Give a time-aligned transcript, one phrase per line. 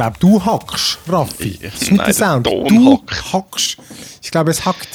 [0.00, 1.48] glaube, du hackst, Raffi.
[1.48, 2.46] Ich- Das ist nicht nein, der Sound.
[2.46, 3.32] Du hackt.
[3.32, 3.76] hackst.
[4.22, 4.88] Ich glaube, es hackt.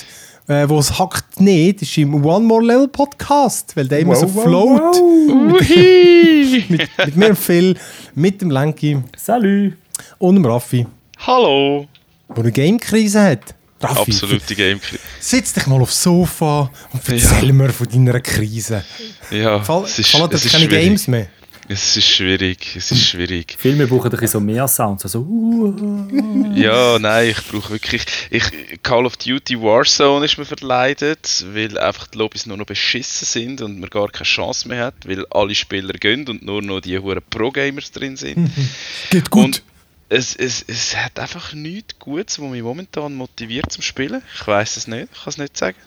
[0.48, 4.28] Äh, wo es hackt nicht, ist im One More Level Podcast, weil der immer so
[4.28, 4.96] float.
[4.96, 6.66] Uhi!
[6.70, 7.76] Mit, mit mir, dem Phil,
[8.14, 9.74] mit dem Lenki Salut!
[10.20, 10.86] und dem Raffi,
[11.26, 11.88] Hallo!
[12.30, 13.56] der eine Game-Krise hat.
[13.82, 14.80] Raffi, Absolute Game.
[15.20, 18.84] Setz dich mal aufs Sofa und erzähl mir von deiner Krise.
[19.32, 20.86] Ja, Fall, es ist, fallen dir es ist keine schwierig.
[20.86, 21.28] Games mehr?
[21.68, 23.56] Es ist schwierig, es ist schwierig.
[23.58, 25.04] Filme brauchen ein bisschen so mehr Sounds.
[25.04, 28.06] Also, uh, Ja, nein, ich brauche wirklich.
[28.30, 28.44] Ich,
[28.84, 33.62] Call of Duty Warzone ist mir verleidet, weil einfach die Lobbys nur noch beschissen sind
[33.62, 37.00] und man gar keine Chance mehr hat, weil alle Spieler gehen und nur noch die
[37.00, 38.52] hohen Pro-Gamers drin sind.
[39.10, 39.46] Geht gut.
[39.46, 39.64] Und
[40.10, 44.22] es, es, es hat einfach nichts Gutes, was mich momentan motiviert zum Spielen.
[44.36, 45.78] Ich weiß es nicht, ich kann es nicht sagen.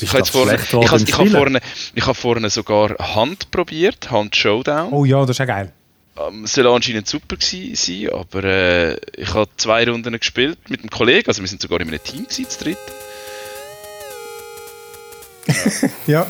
[0.00, 1.60] Ich habe vorne, ich habe, habe vorne,
[1.94, 4.92] ich habe vorne sogar Hand probiert, Hand Showdown.
[4.92, 5.72] oh ja, das ist ja geil.
[6.16, 11.28] Ähm, soll anscheinend super sein, aber äh, ich habe zwei Runden gespielt mit einem Kollegen,
[11.28, 12.78] also wir sind sogar in einem Team gewesen, zu dritt.
[16.06, 16.26] Ja.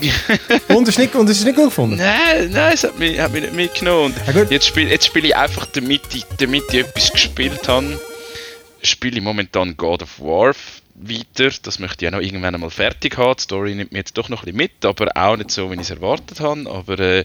[0.68, 1.96] und es ist nicht, und es ist nicht gut gefunden.
[1.96, 4.14] Nein, nein, es hat mich, hat mich nicht mitgenommen.
[4.26, 8.00] Ja, jetzt spiele jetzt spiel ich einfach, damit ich, damit ich etwas gespielt habe,
[8.82, 10.54] spiele ich momentan God of War
[10.94, 11.50] weiter.
[11.62, 13.36] Das möchte ich auch noch irgendwann einmal fertig haben.
[13.36, 15.74] Die Story nimmt mir jetzt doch noch ein bisschen mit, aber auch nicht so, wie
[15.74, 16.70] ich es erwartet habe.
[16.70, 17.24] Aber äh,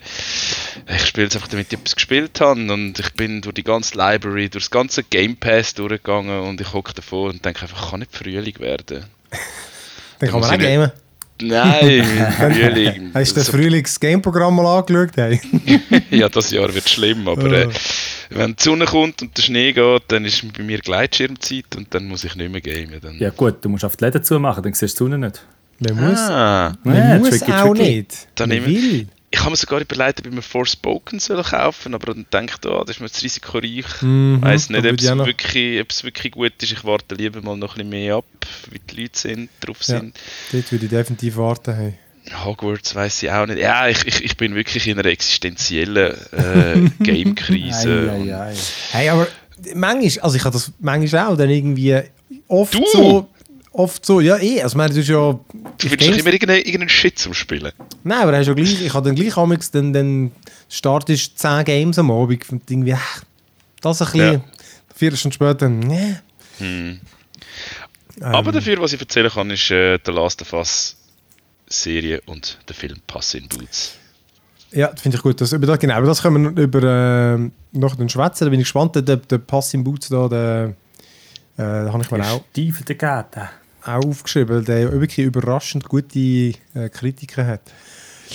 [0.87, 2.71] ich spiele es einfach, damit ich etwas gespielt habe.
[2.71, 6.73] Und ich bin durch die ganze Library, durch das ganze Game Pass durchgegangen und ich
[6.73, 9.05] hocke davor und denke einfach, kann nicht Frühling werden.
[10.19, 10.91] Dann kann man auch gamen.
[11.41, 12.03] Nein,
[12.37, 13.11] Frühling.
[13.13, 15.11] Hast du das Frühlings-Game-Programm mal angeschaut?
[15.15, 15.39] Hey?
[16.09, 17.69] ja, das Jahr wird schlimm, aber äh,
[18.29, 22.05] wenn die Sonne kommt und der Schnee geht, dann ist bei mir Gleitschirmzeit und dann
[22.07, 22.99] muss ich nicht mehr gamen.
[23.01, 23.17] Dann...
[23.19, 25.45] Ja gut, du musst auf die Läden zumachen, dann siehst du die Sonne nicht.
[25.79, 27.95] Man muss, Ah, man muss tricky, auch tricky.
[27.97, 28.27] nicht.
[28.35, 29.07] Dann man will.
[29.31, 32.69] ich habe mir sogar überlegt, ob ich mir Forspoken soll kaufen aber dann denke ich,
[32.69, 34.01] oh, das ist mir zu risikoreich.
[34.01, 36.71] Mhm, Ich weiss da nicht, ob es, wirklich, ob es wirklich gut ist.
[36.73, 38.25] Ich warte lieber mal noch ein bisschen mehr ab,
[38.71, 39.99] wie die Leute sind, drauf Ja.
[39.99, 40.19] sind.
[40.51, 41.73] Dort würde ich definitiv warten.
[41.73, 41.93] Hey.
[42.43, 43.59] Hogwarts weiß ich auch nicht.
[43.59, 48.11] Ja, ich, ich, ich bin wirklich in einer existenziellen äh, Game-Krise.
[48.11, 48.55] Ei, ei, ei.
[48.91, 49.27] hey, aber
[49.75, 51.99] manchmal, also ich habe das manchmal auch dann irgendwie
[52.47, 52.85] oft Du?
[52.91, 53.29] so...
[53.71, 55.15] Oft so, ja eh, also meine, das ist ja...
[55.33, 55.39] Du
[55.77, 57.71] findest doch immer irgendeinen, irgendeinen Shit zum Spielen.
[58.03, 60.31] Nein, aber hast ja gleich, ich habe dann gleich amigs, dann, dann
[60.67, 63.21] startest 10 Games am Abend und irgendwie, ach,
[63.81, 64.41] das ein bisschen, Ja.
[64.95, 66.15] vier Stunden später, nee.
[66.57, 66.99] Hm.
[68.21, 70.95] Ähm, Aber dafür, was ich erzählen kann, ist äh, The Last of Us
[71.69, 73.95] Serie und der Film Pass in Boots.
[74.71, 75.39] Ja, das finde ich gut.
[75.41, 78.45] Das, über das, genau, über das können wir über, äh, noch den schwätzen.
[78.45, 78.95] Da bin ich gespannt.
[78.95, 80.73] Der, der Pass im Boots da, der,
[81.57, 83.49] äh, da habe ich mir auch, Stiefel der Gärte.
[83.83, 86.53] auch aufgeschrieben, weil der wirklich überraschend gute äh,
[86.91, 87.61] Kritiken hat.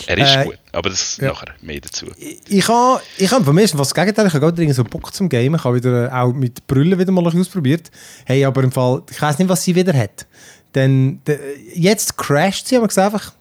[0.07, 1.29] Er ist Äh, gut, aber das ja.
[1.29, 2.07] nachher mehr dazu.
[2.19, 4.27] Ich- Ich habe ich hab von mir ist das Gegenteil.
[4.27, 5.55] Ich habe gerade so Bock zum Gamen.
[5.57, 7.91] Ich habe wieder äh, auch mit Brüllen wieder mal ausprobiert.
[8.25, 10.27] Hey, aber im Fall, ich weiß nicht, was sie wieder hat.
[10.75, 11.39] Denn de,
[11.75, 13.33] jetzt crasht sie, aber einfach,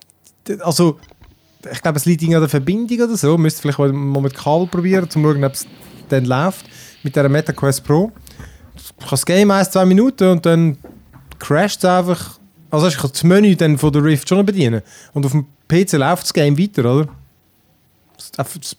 [0.60, 1.00] also
[1.72, 3.38] ich glaube, es liegt an der Verbindung oder so.
[3.38, 5.66] Müsst vielleicht mal mit Kabel probieren, um zu schauen, ob es
[6.10, 6.66] dann läuft.
[7.04, 8.12] Mit der MetaQuest Pro.
[8.76, 10.78] Ich kann das Game ein, zwei Minuten und dann
[11.40, 12.40] crasht es einfach.
[12.70, 14.82] Also ich kann das Menü dann von der Rift schon bedienen.
[15.14, 17.08] Und auf dem PC läuft das Game weiter, oder?
[18.18, 18.32] Es-
[18.64, 18.76] Es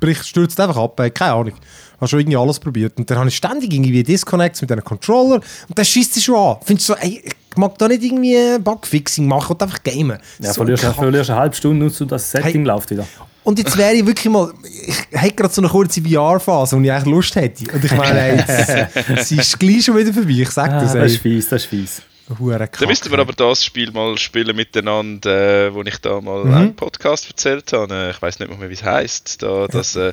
[0.00, 1.48] bricht, stürzt einfach ab, ey, keine Ahnung.
[1.56, 2.96] Ich habe schon irgendwie alles probiert.
[2.98, 5.36] Und dann habe ich ständig irgendwie Disconnects mit einem Controller
[5.68, 6.56] und dann schießt sie schon an.
[6.64, 10.18] Findest du so, ey, ich mag da nicht irgendwie Bugfixing machen und einfach gamen.
[10.38, 10.94] Ja, So verlierst, kack.
[10.94, 12.62] verlierst eine halbe Stunde und so das Setting Hey.
[12.62, 13.04] läuft wieder.
[13.42, 14.52] Und jetzt wäre ich wirklich mal,
[14.86, 17.72] ich hätte gerade so eine kurze VR-Phase, wo ich eigentlich Lust hätte.
[17.72, 20.92] Und ich meine, ey, jetzt, sie ist gleich schon wieder vorbei, ich sag Ah, das,
[20.92, 21.18] das ist ey.
[21.32, 22.02] fies, das ist fies.
[22.36, 22.86] Kacke.
[22.86, 27.28] müssten wir aber das Spiel mal spielen miteinander, äh, wo ich da mal einen Podcast
[27.28, 27.94] erzählt habe.
[27.94, 29.42] Äh, ich weiß nicht mehr, wie es heißt.
[29.42, 30.12] Da, das äh,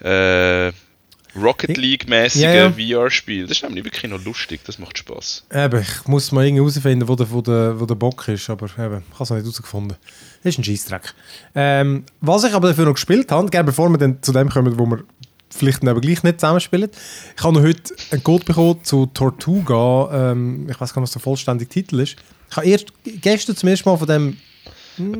[0.00, 0.72] äh,
[1.36, 2.72] Rocket League-mäßige Ja, ja.
[2.72, 3.46] VR-Spiel.
[3.46, 5.46] Das ist nämlich wirklich noch lustig, das macht Spaß.
[5.52, 8.66] Eben, ich muss mal irgendwie herausfinden, wo der, wo, der, wo der Bock ist, aber
[8.66, 9.96] eben, ich habe es noch nicht herausgefunden.
[10.42, 11.14] Das ist ein Scheissdreck.
[11.54, 14.78] Ähm, was ich aber dafür noch gespielt habe, gerne bevor wir dann zu dem kommen,
[14.78, 15.04] wo wir
[15.50, 16.90] vielleicht aber gleich nicht zusammenspielen,
[17.36, 21.12] ich habe noch heute einen Code bekommen zu Tortuga, ähm, ich weiß gar nicht, was
[21.12, 22.16] der vollständige Titel ist.
[22.50, 24.36] Ich habe erst gestern zum ersten Mal von dem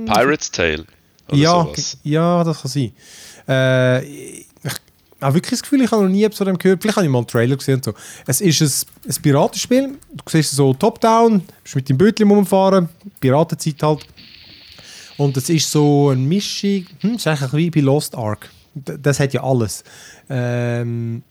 [0.09, 0.85] A Pirate's Tale.
[1.33, 1.99] Ja, sowas.
[2.03, 2.93] ja, das kann sein.
[3.49, 4.47] Äh, ich
[5.21, 6.81] habe wirklich das Gefühl, ich habe noch nie etwas von dem gehört.
[6.81, 7.77] Vielleicht habe ich mal einen Trailer gesehen.
[7.77, 7.95] Und so.
[8.27, 9.99] Es ist ein, ein Piratenspiel.
[10.13, 12.89] Du siehst so top-down, bist mit dem Bötchen rumfahren,
[13.21, 14.07] Piratenzeit halt.
[15.17, 18.49] Und es ist so eine Mischung, hm, ist eigentlich wie bei Lost Ark.
[18.85, 19.85] Das hat ja alles.
[20.29, 21.23] Ähm,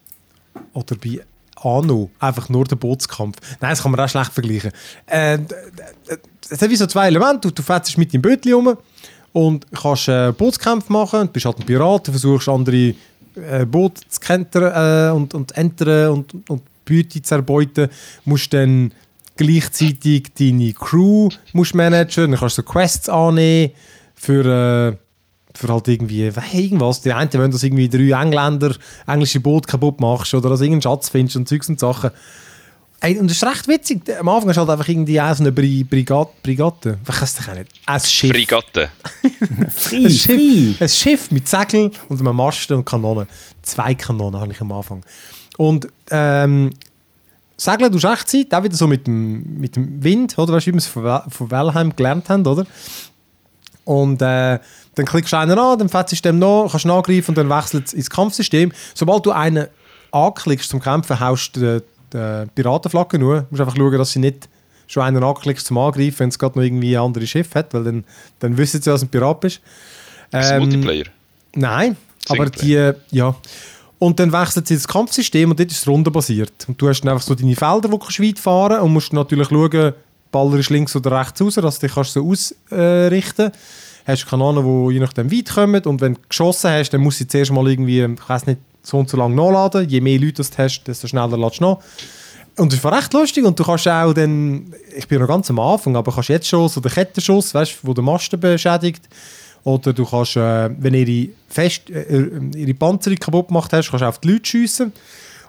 [0.73, 1.21] oder bei
[1.61, 3.38] Anno, einfach nur der Bootskampf.
[3.59, 4.71] Nein, das kann man auch schlecht vergleichen.
[5.07, 5.39] Äh,
[6.49, 7.47] es hat wie so zwei Elemente.
[7.47, 8.77] Du, du fährst mit deinem Bötchen rum
[9.33, 11.21] und kannst äh, Bootskämpfe machen.
[11.21, 12.94] Du bist halt ein Pirat, du versuchst andere
[13.35, 17.89] äh, Boot zu kentern äh, und, und entern und, und, Beute zu erbeuten,
[18.23, 18.94] musst dann
[19.35, 23.73] gleichzeitig deine Crew managen, dann kannst du so Quests annehmen
[24.15, 24.97] für, äh,
[25.57, 27.01] für halt irgendwie irgendwas.
[27.01, 28.75] Die einen wollen, dass irgendwie drei Engländer
[29.07, 32.12] englische Boot kaputt machst oder dass irgendeinen Schatz findest und Zeugs und Sachen.
[33.00, 34.01] Ey, und das ist recht witzig.
[34.19, 36.98] Am Anfang hast du halt einfach irgendwie auch so eine Bri Brigade, Brigade.
[37.01, 37.69] Ich weiß es auch nicht.
[37.86, 38.31] Ein Schiff.
[38.31, 38.89] Fregatte.
[39.75, 43.27] Frei, Ein Schiff, ein Schiff mit Segeln und einem Masten und Kanonen.
[43.62, 45.04] Zwei Kanonen habe ich am Anfang.
[45.57, 46.71] Und ähm,
[47.56, 50.54] Segeln tust du echt Zeit, auch wieder so mit dem, mit dem Wind, oder?
[50.54, 52.65] Weißt du, wie wir es von, von Wellheim gelernt haben, oder?
[53.87, 54.59] Und äh,
[54.95, 57.49] dann klickst du einen an, dann fetzt du dem noch, kannst ihn angreifen und dann
[57.49, 58.73] wechselt es ins Kampfsystem.
[58.93, 59.67] Sobald du einen
[60.11, 63.41] anklickst zum Kämpfen, haust du die, die Piratenflagge nur.
[63.41, 64.49] Du musst einfach schauen, dass sie nicht
[64.87, 67.85] schon einen anklickst zum Angreifen, wenn es gerade noch irgendwie ein anderes Schiff hat, weil
[67.85, 68.03] dann,
[68.39, 69.61] dann wissen sie, dass du ein Pirat bist.
[70.33, 71.05] Ähm, Multiplayer.
[71.55, 71.95] Nein,
[72.27, 73.35] aber die, ja.
[73.99, 76.65] Und dann wechselt sie ins Kampfsystem und dort ist es rundenbasiert.
[76.67, 79.13] Und du hast dann einfach so deine Felder, wo du weit fahren kannst und musst
[79.13, 79.93] natürlich schauen,
[80.31, 83.57] Baller ist links oder rechts raus, dass du dich so ausrichten kannst.
[84.06, 87.27] Hast Kanonen, die je nachdem weit kommen und wenn du geschossen hast, dann musst du
[87.27, 89.88] zuerst mal irgendwie, ich weiß nicht, so und so lange nachladen.
[89.89, 91.77] Je mehr Leute du hast, desto schneller ladest du nach.
[92.56, 95.59] Und das war recht lustig und du kannst auch dann, ich bin noch ganz am
[95.59, 99.07] Anfang, aber kannst jetzt schon so den Kettenschuss, weißt wo der Masten beschädigt,
[99.63, 104.07] oder du kannst, äh, wenn ihre, äh, äh, ihre Panzerung kaputt gemacht hast, kannst du
[104.07, 104.94] auf die Leute schiessen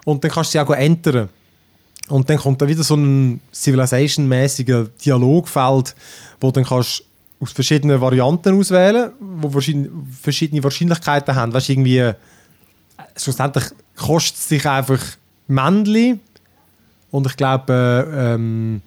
[0.05, 1.29] und dann kannst du sie auch entern.
[2.09, 5.95] Und dann kommt da wieder so ein Civilization-mäßiger Dialogfeld,
[6.41, 7.03] wo dann kannst
[7.39, 9.89] aus verschiedenen Varianten auswählen, wo verschiedene,
[10.21, 11.53] verschiedene Wahrscheinlichkeiten haben.
[11.53, 12.13] Weißt irgendwie, äh,
[13.15, 13.65] schlussendlich
[13.95, 14.99] kostet es dich einfach
[15.47, 16.19] Männchen
[17.11, 18.81] und ich glaube, äh, ähm,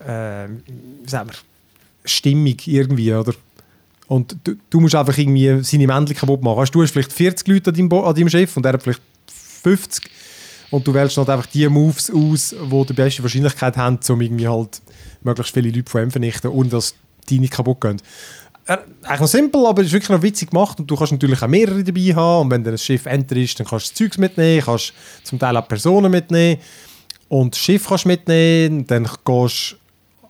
[0.00, 1.32] äh, wie
[2.06, 3.34] Stimmung irgendwie, oder?
[4.06, 6.58] Und du, du musst einfach irgendwie seine Männchen kaputt machen.
[6.58, 8.82] Weißt, du hast vielleicht 40 Leute an deinem, Bo an deinem Schiff und er hat
[8.82, 9.02] vielleicht
[9.62, 10.10] 50
[10.74, 14.48] und du wählst halt einfach die Moves aus, die die beste Wahrscheinlichkeit haben, um irgendwie
[14.48, 14.82] halt
[15.22, 16.96] möglichst viele Leute von ihm vernichten, ohne dass
[17.30, 18.02] deine kaputt gehen.
[18.66, 21.46] Eigentlich noch simpel, aber es ist wirklich noch witzig gemacht und du kannst natürlich auch
[21.46, 24.64] mehrere dabei haben und wenn dann ein Schiff enter ist, dann kannst du Zeugs mitnehmen,
[24.64, 26.60] kannst zum Teil auch Personen mitnehmen
[27.28, 29.76] und das Schiff kannst mitnehmen, dann gehst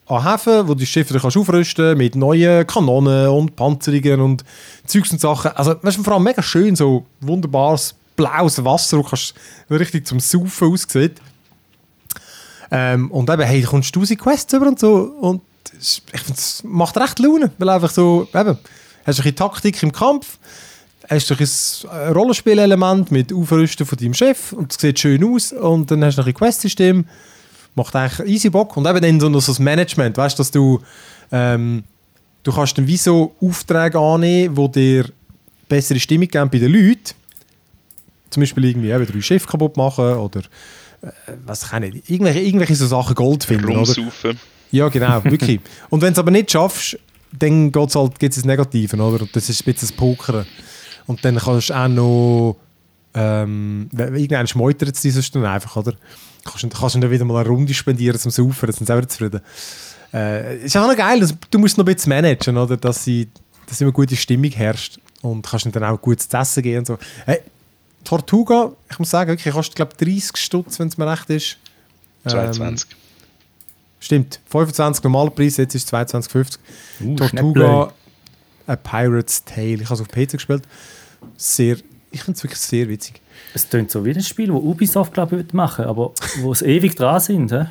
[0.06, 4.20] du an Häfen, wo du die Schiffe dann kannst aufrüsten mit neuen Kanonen und Panzerungen
[4.20, 4.44] und
[4.84, 5.52] Zeugs und Sachen.
[5.52, 9.34] Also das ist vor allem mega schön, so wunderbares blaues Wasser, das kannst
[9.70, 11.20] richtig zum Saufen aussieht.
[12.70, 14.96] Ähm, und eben, hey, da kommst du tausend Quests über und so.
[15.20, 15.42] Und
[15.78, 19.82] ich finde, es macht recht Laune, weil einfach so, eben, hast du ein bisschen Taktik
[19.82, 20.38] im Kampf,
[21.08, 21.34] hast du
[21.90, 26.16] ein Rollenspielelement mit Aufrüsten von deinem Chef und es sieht schön aus und dann hast
[26.16, 27.04] du noch ein Questsystem,
[27.74, 28.76] macht eigentlich easy Bock.
[28.76, 30.80] Und eben dann so das Management, weißt du, dass du
[31.30, 31.84] ähm,
[32.44, 35.10] du kannst dann wie so Aufträge annehmen, die dir
[35.68, 37.14] bessere Stimmung geben bei den Leuten,
[38.34, 40.40] zum Beispiel irgendwie eben drei Schiffe kaputt machen oder
[41.02, 41.06] äh,
[41.46, 43.76] was ich auch nicht, irgendwelche, irgendwelche so Sachen Gold finden, oder?
[43.76, 44.38] Rumsaufen.
[44.70, 45.60] Ja, genau, wirklich.
[45.90, 46.98] Und wenn du es aber nicht schaffst,
[47.38, 49.26] dann geht's halt, gibt es das Negative, oder?
[49.32, 50.46] Das ist ein bisschen das Pokern.
[51.06, 52.56] Und dann kannst du auch noch,
[53.14, 55.94] ähm, irgendwann schmeutert es dich sonst dann einfach, oder?
[56.44, 58.92] Kannst, du- kannst du dann wieder mal eine Runde spendieren zum Saufen, dann sind sie
[58.92, 59.40] auch wieder zufrieden.
[60.12, 62.76] Äh, ist auch noch geil, also, du musst noch ein bisschen managen, oder?
[62.76, 63.28] Dass, sie,
[63.66, 66.98] dass immer gute Stimmung herrscht und kannst dann auch gut zu essen gehen und so.
[67.26, 67.40] Hey,
[68.04, 71.56] Tortuga, ich muss sagen, wirklich, kostet glaube 30 Stutz, wenn es mir recht ist.
[72.24, 72.88] Ähm, 22.
[74.00, 76.58] Stimmt, 25 normaler Preis, jetzt ist es 22,50.
[77.00, 77.92] Uh, Tortuga,
[78.66, 79.74] A Pirate's Tale.
[79.74, 80.62] Ich habe es auf PC gespielt.
[81.36, 81.78] Sehr,
[82.10, 83.20] ich finde es wirklich sehr witzig.
[83.54, 86.96] Es klingt so wie ein Spiel, das Ubisoft glaube ich machen aber wo es ewig
[86.96, 87.52] dran sind.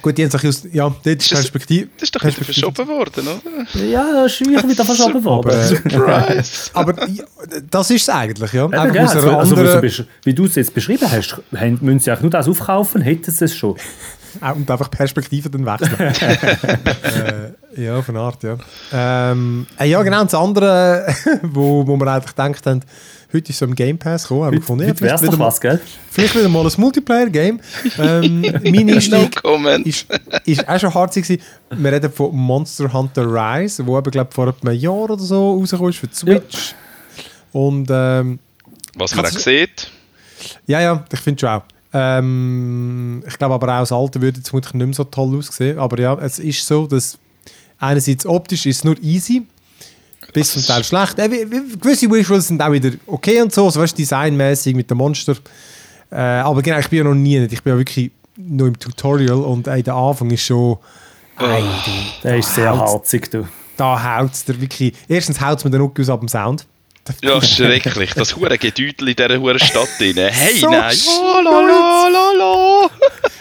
[0.00, 1.88] Gut, die haben sich aus, ja, dort ist das- Perspektive.
[1.96, 3.84] Das ist doch wieder verschoben worden, oder?
[3.84, 5.50] Ja, ist wirklich wieder verschoben worden.
[5.50, 6.70] Aber, äh, Surprise!
[6.72, 7.24] Aber ja,
[7.70, 8.64] das ist es eigentlich, ja.
[8.66, 9.82] Einfach gell, aus also, einer also, anderen,
[10.24, 13.44] wie du- es jetzt beschrieben hast, haben- müssen sie auch nur das aufkaufen, hätten sie
[13.44, 13.76] es schon.
[14.40, 15.94] Auch- und einfach Perspektive dann wechseln.
[17.76, 18.56] äh, ja, von Art, ja.
[18.92, 21.06] Ähm, äh, ja, genau, und das andere,
[21.42, 22.80] wo, wo wir eigentlich gedacht haben,
[23.32, 25.38] heute ist so im Game Pass gekommen, haben wir gefunden, ja, Heute wär's vielleicht, doch
[25.38, 25.80] wieder mal, was, gell?
[26.10, 27.60] vielleicht wieder mal ein Multiplayer-Game.
[27.98, 29.86] Ähm, mein No Einstieg comment.
[29.86, 30.06] ist,
[30.44, 31.38] ist auch schon hart gewesen.
[31.70, 35.90] Wir reden von Monster Hunter Rise, wo eben, glaub, vor einem Jahr oder so rausgekommen
[35.90, 36.74] ist für die Switch.
[37.52, 38.38] Und ähm,
[38.96, 39.90] Was man auch Kannst- sieht,
[40.66, 41.62] ja, ja, ich finde schon auch.
[41.94, 45.78] Ähm, ich glaube aber auch das Alte würde jetzt vermutlich nicht mehr so toll aussehen.
[45.78, 47.18] Aber ja, es ist so, dass
[47.78, 49.42] einerseits optisch ist es nur easy,
[50.32, 51.18] bis zum Teil schlecht.
[51.18, 54.98] Äh, gewisse Visuals sind auch wieder okay und so, so weißt, du, designmäßig mit dem
[54.98, 55.36] Monster.
[56.10, 57.52] Äh, aber genau, ich bin ja noch nie nicht.
[57.52, 60.78] Ich bin ja wirklich nur im Tutorial und ey, der Anfang ist schon.
[61.38, 61.90] Ey, du,
[62.22, 63.48] Der ist sehr harzig, du.
[63.76, 64.94] Da haut es dir wirklich.
[65.08, 66.66] Erstens haut es mir den aus ab dem Sound.
[67.22, 68.12] Ja, schrecklich.
[68.14, 70.16] Das hure Gedüdel in dieser hure Stadt drin.
[70.16, 70.96] Hey, So nein.
[71.08, 72.90] Oh, la, la, la, la.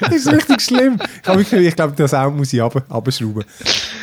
[0.01, 0.98] Das ist richtig schlimm.
[1.22, 3.44] Ich, hab wirklich- ich glaube, den Sound muss ich runterschrauben.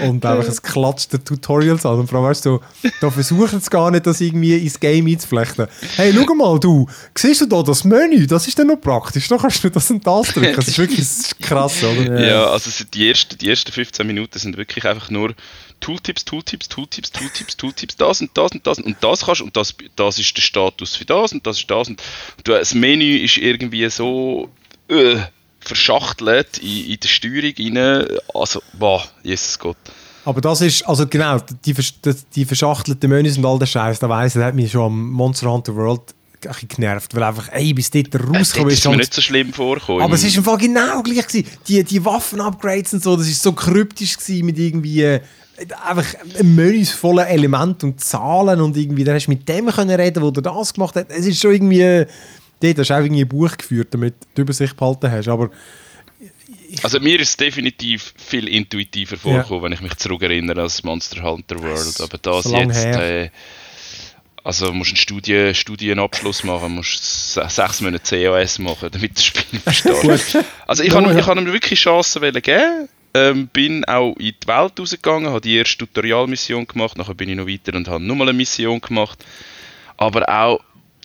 [0.00, 1.98] Und einfach es klatscht der Tutorials an.
[1.98, 5.08] Und vor allem, weißt du, so, da versuchen sie gar nicht, das irgendwie ins Game
[5.08, 5.66] einzuflechten.
[5.96, 6.86] Hey, schau mal, du,
[7.16, 8.28] siehst du da das Menü?
[8.28, 9.26] Das ist dann noch praktisch.
[9.26, 10.54] Da kannst du das und das drücken.
[10.54, 12.24] Das ist wirklich das ist krass, oder?
[12.24, 15.34] Ja, also die, ersten, die ersten 15 Minuten sind wirklich einfach nur
[15.80, 19.74] Tooltips, Tooltips, Tooltips, Tooltips, Tooltips, das und das und das und das kannst und das,
[19.96, 22.02] das ist der Status für das und das ist das und
[22.44, 24.50] das Menü ist irgendwie so
[24.88, 25.16] äh,
[25.60, 29.76] verschachtelt in, in der Steuerung rein, also, boah, Jesus Gott.
[30.24, 31.74] Aber das ist, also genau, die,
[32.34, 35.10] die, verschachtelten Menüs und all der Scheiß, da weiss ich, das hat mich schon am
[35.10, 36.02] Monster Hunter World
[36.44, 38.90] ein bisschen genervt, weil einfach, ey, bis dort Das rausgekommen ist ist.
[38.90, 40.02] mir nicht so schlimm vorgekommen.
[40.02, 41.46] Aber es ist im Fall genau gleich gewesen.
[41.66, 45.18] Die, die Waffen-Upgrades und so, das ist so kryptisch gewesen mit irgendwie
[45.86, 46.06] einfach
[46.42, 50.30] Menüs voller Elemente und Zahlen und irgendwie, dann hast du mit dem können reden, wo
[50.30, 51.06] der das gemacht hat.
[51.10, 52.06] Es ist schon irgendwie,
[52.60, 55.50] dort hast du auch irgendwie ein Buch geführt, damit du die Übersicht behalten hast, aber
[56.82, 61.60] Also mir ist es definitiv viel intuitiver vorgekommen, wenn ich mich zurückerinnere als Monster Hunter
[61.62, 62.00] World.
[62.00, 63.30] Aber das so jetzt, äh,
[64.44, 69.60] also musst einen Studien, Studienabschluss machen, musst se- sechs Monate CAS machen, damit das Spiel
[69.60, 70.38] verstehst.
[70.66, 71.32] also ich Ja, habe ja.
[71.36, 72.88] ihm wirklich Chancen geben.
[73.30, 77.36] Ähm, bin auch in die Welt rausgegangen, habe die erste Tutorialmission gemacht, nachher bin ich
[77.36, 79.24] noch weiter und habe nochmal eine Mission gemacht.
[79.96, 80.60] Aber auch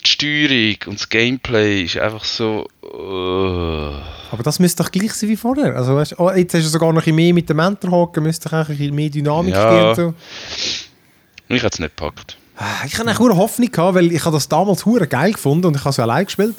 [0.06, 2.68] die Steuerung und das Gameplay ist einfach so.
[2.84, 3.96] Uh,
[4.32, 5.76] Aber das müsste doch gleich sein wie vorher.
[5.76, 8.24] Also, weißt, oh, jetzt hast du sogar noch ein bisschen mehr mit dem Mentor hocken,
[8.24, 9.70] müsste doch ein bisschen mehr Dynamik Ja.
[9.70, 9.88] geben.
[9.90, 10.14] und So.
[11.56, 12.38] ich habe es nicht gepackt.
[12.58, 15.76] Ah, Ich hatte eine Hoffnung, gehabt, weil ich habe das damals hure geil gefunden und
[15.76, 16.56] ich habe es ja allein gespielt.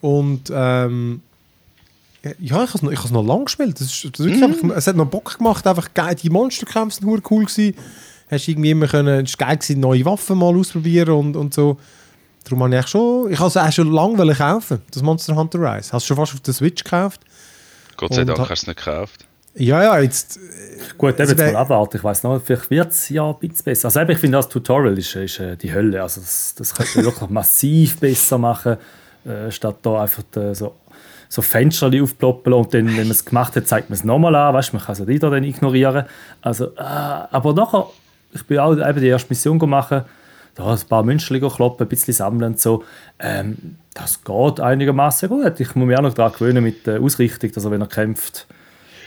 [0.00, 1.20] Und ähm,
[2.22, 3.80] ja, ich habe es noch, ich noch lang gespielt.
[3.80, 6.14] Das ist, das ist wirklich einfach, es hat noch Bock gemacht, einfach geil.
[6.16, 7.74] Die Monsterkämpfe sind cool gewesen.
[8.30, 11.78] Hast irgendwie immer können, es war geil gewesen, neue Waffen mal ausprobieren und, und so.
[12.44, 15.58] Darum habe ich schon, ich habe es auch schon lange wollen kaufen, das Monster Hunter
[15.58, 15.92] Rise.
[15.92, 17.20] Hast du schon fast auf der Switch gekauft?
[17.96, 19.26] Gott sei Dank ha- hast du es nicht gekauft.
[19.54, 20.38] Ja, ja, jetzt,
[20.96, 21.96] Gut, eben Es jetzt mal abwarten.
[21.96, 23.86] Ich weiß noch, vielleicht wird es ja ein bisschen besser.
[23.88, 26.00] Also eben, ich finde, das Tutorial ist, ist äh, die Hölle.
[26.00, 28.76] Also das, das könnte man wirklich massiv besser machen,
[29.24, 30.76] äh, statt da einfach äh, so,
[31.30, 34.52] so Fenster aufploppen und dann, wenn man es gemacht hat, zeigt man es nochmal an.
[34.52, 36.04] Weißt, man kann es wieder dann ignorieren.
[36.42, 37.86] Also, äh, aber nachher,
[38.34, 40.02] ich bin auch eben die erste Mission machen,
[40.56, 42.82] da ein paar Münzchen kloppen, ein bisschen sammeln und so.
[43.20, 45.60] Ähm, das geht einigermaßen gut.
[45.60, 48.48] Ich muss mich auch noch daran gewöhnen mit der Ausrichtung, dass er, wenn er kämpft,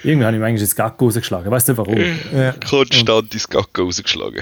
[0.05, 1.47] irgendwie habe ich manchmal ins Gacko rausgeschlagen.
[1.47, 1.97] Ich weiß nicht warum.
[2.33, 2.53] ja.
[2.69, 4.41] Konstant ins Gacko rausgeschlagen.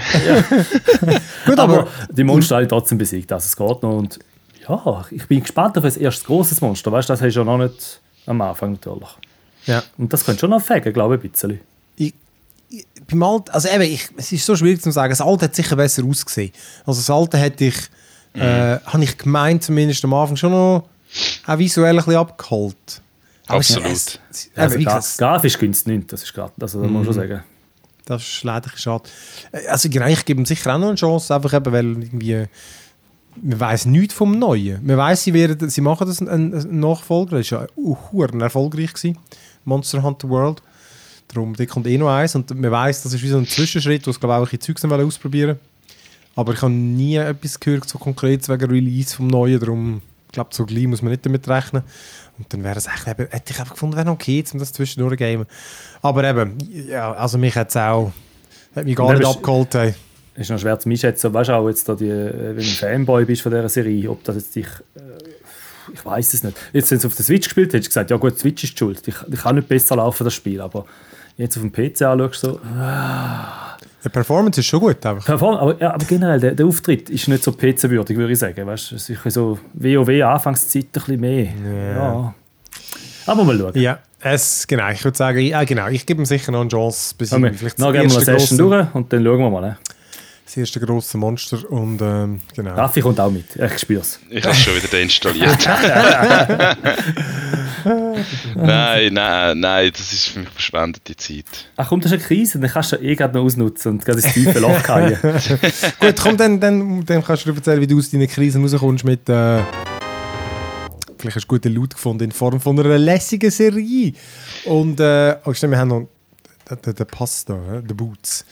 [1.46, 3.96] gut, Aber, aber, die Monster habe ich trotzdem besiegt, also es geht noch.
[3.96, 4.20] Und
[4.68, 6.90] ja, ich bin gespannt auf ein erstes großes Monster.
[6.92, 9.08] Weißt du, das hast du ja noch nicht am Anfang natürlich.
[9.66, 9.82] ja.
[9.98, 11.60] Und das könnte schon noch fegen, glaube ich, ein bisschen.
[11.96, 12.14] ich,
[12.70, 15.10] ich, beim Alt, also eben, ich, es ist so schwierig zu sagen.
[15.10, 16.52] Das Alte hat sicher besser ausgesehen.
[16.86, 17.76] Also das Alte hätte ich,
[18.34, 20.84] äh, habe ich gemeint, zumindest am Anfang schon noch
[21.46, 22.76] auch visuell ein bisschen abgeholt.
[23.46, 23.92] Aber es- Absolut.
[23.92, 26.90] Es, es, Also, eben, wie gra gesagt, grafisch günst nicht, das ist gerade, also, das
[26.90, 27.42] muss man schon sagen.
[28.06, 29.04] das ist leider schade.
[29.50, 32.46] Äh, Also genau, ich gebe ihm sicher auch noch eine Chance, einfach eben, weil irgendwie
[33.40, 34.84] man weiß nichts vom Neuen.
[34.84, 37.38] Man weiß, sie, werden, sie machen das ein, ein Nachfolger.
[37.38, 38.92] Das war ja erfolgreich.
[38.92, 39.18] Gewesen.
[39.64, 40.62] Monster Hunter World.
[41.28, 42.34] Darum, da kommt eh noch eins.
[42.34, 44.58] Und man weiß, das ist wie so ein Zwischenschritt, wo es glaube ich auch ein
[44.58, 45.58] bisschen Zeugs ausprobieren
[46.34, 49.58] Aber ich habe nie etwas gehört, so konkret wegen Release vom Neuen.
[49.58, 51.82] Darum, ich glaube, so gleich muss man nicht damit rechnen.
[52.38, 55.12] Und dann wäre es echt, eben, hätte ich einfach gefunden, wäre okay, um das zwischendurch
[55.12, 55.46] zu gamen.
[56.02, 56.58] Aber eben,
[56.88, 58.12] ja, also mich hat es auch,
[58.74, 59.74] hat mich gar nicht abgeholt.
[59.74, 59.94] Ey.
[60.34, 61.32] Ist noch schwer zu einschätzen.
[61.32, 64.22] Weißt du auch, jetzt da die, äh, wenn du Fanboy bist von dieser Serie, ob
[64.24, 64.66] das jetzt dich.
[64.94, 65.00] Äh,
[65.92, 66.56] ich weiß es nicht.
[66.72, 68.78] Jetzt, wenn du auf der Switch gespielt hättest, du gesagt, ja gut, Switch ist die
[68.78, 69.06] schuld.
[69.06, 70.60] Ich, ich kann nicht besser laufen, das Spiel.
[70.60, 70.86] Aber
[71.36, 72.60] jetzt auf dem PC anschaust, so.
[74.04, 75.24] Die Performance ist schon gut, einfach.
[75.24, 78.66] Perform aber, ja, aber generell, der, der Auftritt ist nicht so PC-würdig, würde ich sagen.
[78.66, 81.48] Weißt du, ist so WoW Anfangszeit ein bisschen mehr.
[81.94, 82.34] Ja.
[83.26, 83.72] Aber mal schauen.
[83.74, 87.14] Ja, es, genau, ich würde sagen, ja, genau, ich gebe ihm sicher noch eine Chance,
[87.16, 89.60] bis Dann ich vielleicht gehen wir eine Session durch und dann schauen wir mal.
[89.60, 89.76] Ne?
[90.52, 92.74] Das erste grosse Monster und ähm, genau.
[92.74, 93.56] Raffi kommt auch mit.
[93.56, 94.20] Ich spüre es.
[94.28, 95.66] Ich habe es schon wieder deinstalliert.
[98.54, 101.46] nein, nein, nein, das ist für mich verschwendete Zeit.
[101.76, 104.04] Ach komm, das ist eine Krise, dann kannst du ja eh gerade noch ausnutzen und
[104.04, 105.16] gerade ins tiefe Loch fallen.
[106.00, 109.06] Gut, komm, dann, dann, dann kannst du dir erzählen, wie du aus deinen Krisen rauskommst
[109.06, 109.62] mit, äh,
[111.16, 114.12] vielleicht hast du guten Loot gefunden in Form von einer lässigen Serie.
[114.66, 116.08] Und, äh, oh, stimmt, wir haben noch
[116.84, 118.44] den, Pass da, den Boots.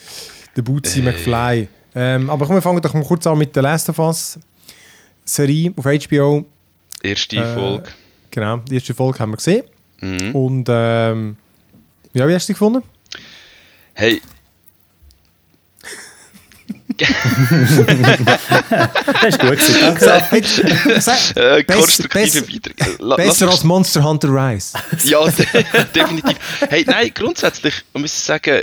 [0.56, 1.68] Den Bootsy McFly.
[1.94, 4.38] Ähm, aber komm, wir fangen doch mal kurz an mit der Last of Us
[5.24, 6.44] Serie auf HBO.
[7.02, 7.88] Erste Äh, Folge.
[8.30, 9.64] Genau, die erste Folge haben wir gesehen.
[10.00, 10.34] Mhm.
[10.34, 11.36] Und ähm,
[12.12, 12.82] ja, wie hast du die gefunden?
[13.94, 14.20] Hey.
[17.00, 17.08] Das
[19.28, 21.40] ist gut gewesen, danke.
[21.40, 22.44] Äh, konstruktive
[22.98, 24.76] lass Besser als Monster Hunter Rise.
[25.04, 25.46] Ja, de
[25.94, 26.36] definitiv.
[26.68, 28.60] Hey, nein, grundsätzlich, man muss sagen,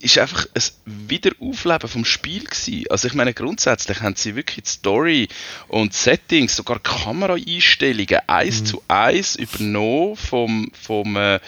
[0.00, 0.62] ist einfach ein
[1.08, 2.84] Wiederaufleben vom Spiel gewesen.
[2.90, 5.28] Also ich meine, grundsätzlich haben sie wirklich die Story
[5.68, 11.40] und Settings, sogar Kameraeinstellungen eins zu eins übernommen vom, vom, äh,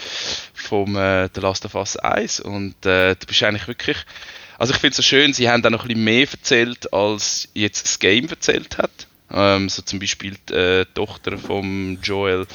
[0.55, 3.99] vom äh, The Last of Us 1 und äh, du bist eigentlich wirklich
[4.59, 7.49] also ich finde es so schön, sie haben da noch ein bisschen mehr erzählt, als
[7.55, 8.91] jetzt das Game erzählt hat.
[9.33, 12.47] Ähm, so zum Beispiel die äh, Tochter von Joel,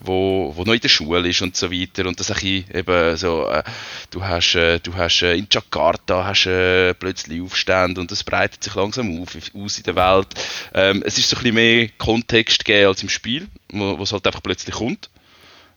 [0.00, 2.06] wo, wo noch in der Schule ist und so weiter.
[2.06, 3.62] Und das ein bisschen eben so, äh,
[4.10, 8.62] du hast, äh, du hast äh, in Jakarta hast, äh, plötzlich Aufstände und das breitet
[8.64, 10.28] sich langsam auf, aus in der Welt.
[10.72, 14.26] Ähm, es ist so ein bisschen mehr Kontext gegeben als im Spiel, wo es halt
[14.26, 15.10] einfach plötzlich kommt.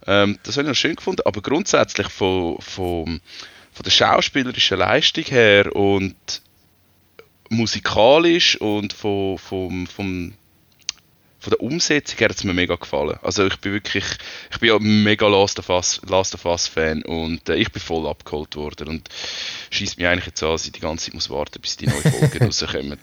[0.06, 3.20] Ähm, das habe ich noch schön gefunden, aber grundsätzlich von, von,
[3.74, 6.16] von der schauspielerischen Leistung her und
[7.50, 10.34] musikalisch und von, vom, vom,
[11.40, 13.18] von der Umsetzung her hat es mir mega gefallen.
[13.22, 14.04] Also ich bin wirklich,
[14.52, 17.82] ich bin ja mega Last of Us, Last of Us Fan und äh, ich bin
[17.82, 19.10] voll abgeholt worden und
[19.70, 22.02] schießt mich eigentlich jetzt an, dass ich die ganze Zeit muss warten, bis die neuen
[22.12, 22.98] Folgen rauskommen.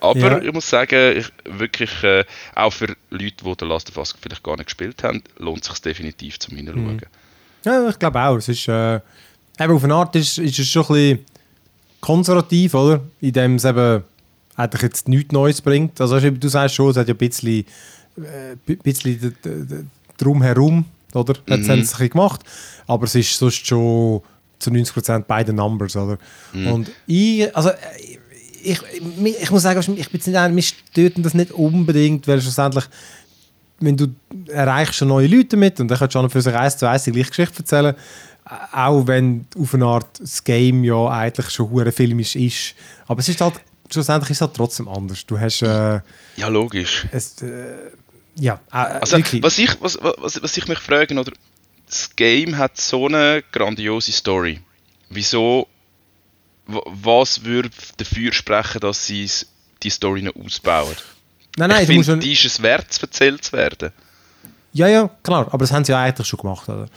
[0.00, 0.42] Aber Ja.
[0.42, 4.42] ich muss sagen, ich, wirklich, äh, auch für Leute, die The Last of Us vielleicht
[4.42, 7.00] gar nicht gespielt haben, lohnt es sich definitiv zum Hinschauen.
[7.64, 8.36] Ja, ich glaube auch.
[8.36, 8.96] Es ist, äh,
[9.60, 11.26] eben auf eine Art ist, ist es schon ein bisschen
[12.02, 13.00] konservativ, oder?
[13.22, 14.02] In dem es eben
[14.56, 15.98] eigentlich jetzt nichts Neues bringt.
[16.00, 17.64] Also du sagst schon, es hat ja ein bisschen,
[18.18, 19.32] äh, bi- bisschen
[20.18, 21.34] drumherum, oder?
[21.48, 21.62] Hat Mhm.
[21.62, 22.40] es ein bisschen gemacht.
[22.86, 24.20] Aber es ist sonst schon
[24.58, 26.18] zu 90% beide Numbers, oder?
[26.52, 27.74] Und ich, also äh,
[28.62, 28.80] ich,
[29.24, 32.40] ich, ich muss sagen, ich bin jetzt nicht ein, mich stört das nicht unbedingt, weil
[32.40, 32.84] schlussendlich
[33.80, 34.06] wenn du
[34.46, 37.02] erreichst schon neue Leute mit und dann kannst du schon für sich eins zu eins
[37.02, 37.96] die gleiche Geschichte erzählen, äh,
[38.44, 42.74] auch wenn auf eine Art das Game ja eigentlich schon hure filmisch ist.
[43.06, 43.54] Aber es ist halt,
[43.90, 45.24] schlussendlich ist es halt trotzdem anders.
[45.26, 46.00] Du hast äh,
[46.36, 47.06] Ja, logisch.
[47.12, 47.90] es, äh,
[48.36, 49.42] ja, äh, Also, wirklich.
[49.42, 51.32] was ich, was, was, was ich mich frage, oder,
[51.86, 54.60] das Game hat so eine grandiose Story.
[55.10, 55.68] Wieso,
[56.66, 59.28] wa- was würde dafür sprechen, dass sie
[59.82, 60.96] die Story noch ausbauen?
[61.58, 63.90] nein, nein, ich finde, schon, die ist es wert, erzählt zu werden.
[64.72, 65.48] Ja, ja, klar.
[65.48, 66.66] Aber das haben sie ja eigentlich schon gemacht.
[66.68, 66.88] Oder?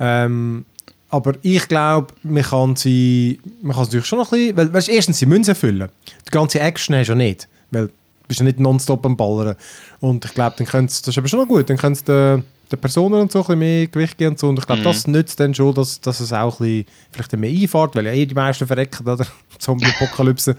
[0.00, 0.64] Ähm,
[1.10, 4.88] aber ich glaube, man kann sie, man kann natürlich schon noch ein bisschen, weil weißt,
[4.88, 5.88] erstens, sie müssen erfüllen.
[6.26, 7.92] Die ganze Action hast du ja nicht, weil du
[8.26, 9.56] bist ja nicht nonstop am Ballern.
[10.00, 12.04] Und ich glaube, dann können sie, das ist aber schon noch gut, dann können sie
[12.04, 12.44] den,
[12.82, 14.48] Personen und so ein bisschen mehr Gewicht geben und so.
[14.50, 17.50] Und ich glaube, das nützt dann schon, dass, dass es auch ein bisschen, vielleicht mehr
[17.50, 19.26] einfährt, weil ja eh die meisten verrecken, oder?
[19.58, 20.54] Zombie-Apokalypse.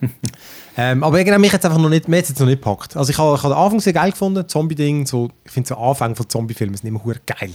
[0.80, 2.96] Ähm, aber irgendwie mich jetzt einfach noch nicht, mir jetzt noch nicht gepackt.
[2.96, 5.76] Also ich habe ich hab den Anfang sehr geil gefunden, Zombie-Ding, so, ich finde so
[5.76, 7.50] Anfang von Zombie-Filmen sind immer hure geil.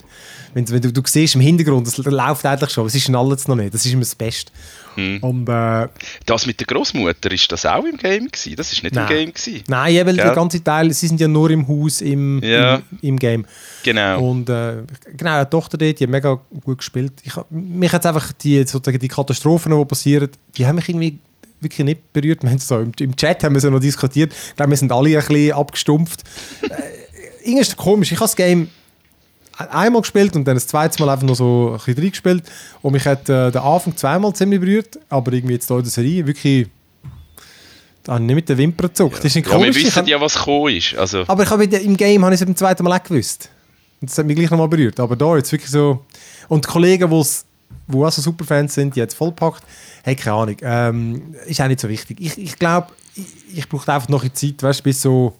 [0.53, 3.47] Wenn, wenn du, du siehst im Hintergrund, das läuft eigentlich schon, es ist schon alles
[3.47, 4.51] noch nicht, das ist immer das Beste.
[4.95, 5.87] Und äh,
[6.25, 8.55] Das mit der Großmutter ist das auch im Game gewesen?
[8.57, 9.07] Das ist nicht Nein.
[9.09, 9.63] im Game gewesen.
[9.67, 10.35] nein, eben der Gell?
[10.35, 12.75] ganze Teil, sie sind ja nur im Haus, im, Ja.
[12.75, 13.45] im, im Game.
[13.83, 14.21] Genau.
[14.29, 14.83] Und äh,
[15.15, 17.13] genau, die Tochter dort, die hat mega gut gespielt.
[17.23, 21.17] Ich, mich hat einfach die, sozusagen die Katastrophen, die passieren, die haben mich irgendwie
[21.63, 22.43] wirklich nicht berührt.
[22.43, 24.33] Wir haben so, im, Im Chat haben wir so noch diskutiert.
[24.49, 26.23] Ich glaube, wir sind alle ein bisschen abgestumpft.
[26.63, 26.67] äh,
[27.43, 28.11] irgendwie ist es komisch.
[28.11, 28.69] Ich habe das Game
[29.57, 32.43] einmal gespielt und dann das zweite Mal einfach noch so ein bisschen reingespielt.
[32.81, 35.91] Und mich hat äh, der Anfang zweimal ziemlich berührt, aber irgendwie jetzt hier in der
[35.91, 36.67] Serie wirklich
[38.05, 39.17] da habe ich nicht mit den Wimpern gezuckt.
[39.19, 39.75] Das ist nicht ja, wir komisch.
[39.77, 40.93] Wissen hab- ja, was gekommen ist.
[40.95, 43.49] Also, aber ich habe im Game habe ich es beim zweiten Mal auch gewusst.
[44.01, 44.99] Und das hat mich gleich nochmal berührt.
[44.99, 46.03] Aber da jetzt wirklich so.
[46.49, 47.45] Und die Kollegen, die's-
[47.87, 49.63] die auch so Superfans sind, die jetzt vollpackt,
[50.03, 50.57] hey, keine Ahnung.
[50.61, 52.17] Ähm, ist auch nicht so wichtig.
[52.19, 55.37] Ich, ich glaube, ich, ich brauche einfach noch ein Zeit, weißt bis so.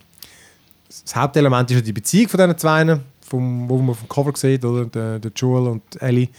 [1.06, 4.34] Das Hauptelement ist ja die Beziehung von diesen zwei, vom, wo man auf dem Cover
[4.36, 4.86] sieht, oder?
[4.86, 6.30] Der, der Joel und Ellie.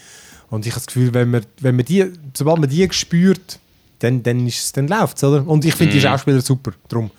[0.49, 3.59] Und ich habe das Gefühl, wenn man, wenn man die, sobald man die spürt,
[3.99, 5.47] dann, dann, dann läuft es, oder?
[5.47, 7.11] Und ich finde die Schauspieler super, drum.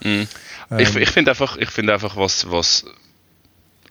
[0.77, 2.85] ich ich finde einfach, ich find einfach was, was.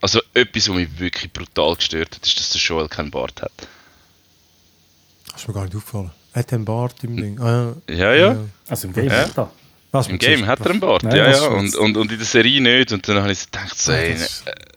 [0.01, 3.53] Also etwas, was mich wirklich brutal gestört hat, ist, dass der Joel keinen Bart hat.
[5.35, 6.11] Das ist mir gar nicht aufgefallen.
[6.33, 7.39] Er hat einen Bart im Ding.
[7.41, 8.37] Ah, Ja, ja.
[8.69, 9.13] Also im Game Ja.
[9.27, 9.51] hat er.
[9.93, 11.43] Was, Im Game hat er einen Bart, Nein, ja, ja.
[11.47, 12.91] Und, und, und in der Serie nicht.
[12.91, 14.17] Und dann habe ich gedacht, so, ey,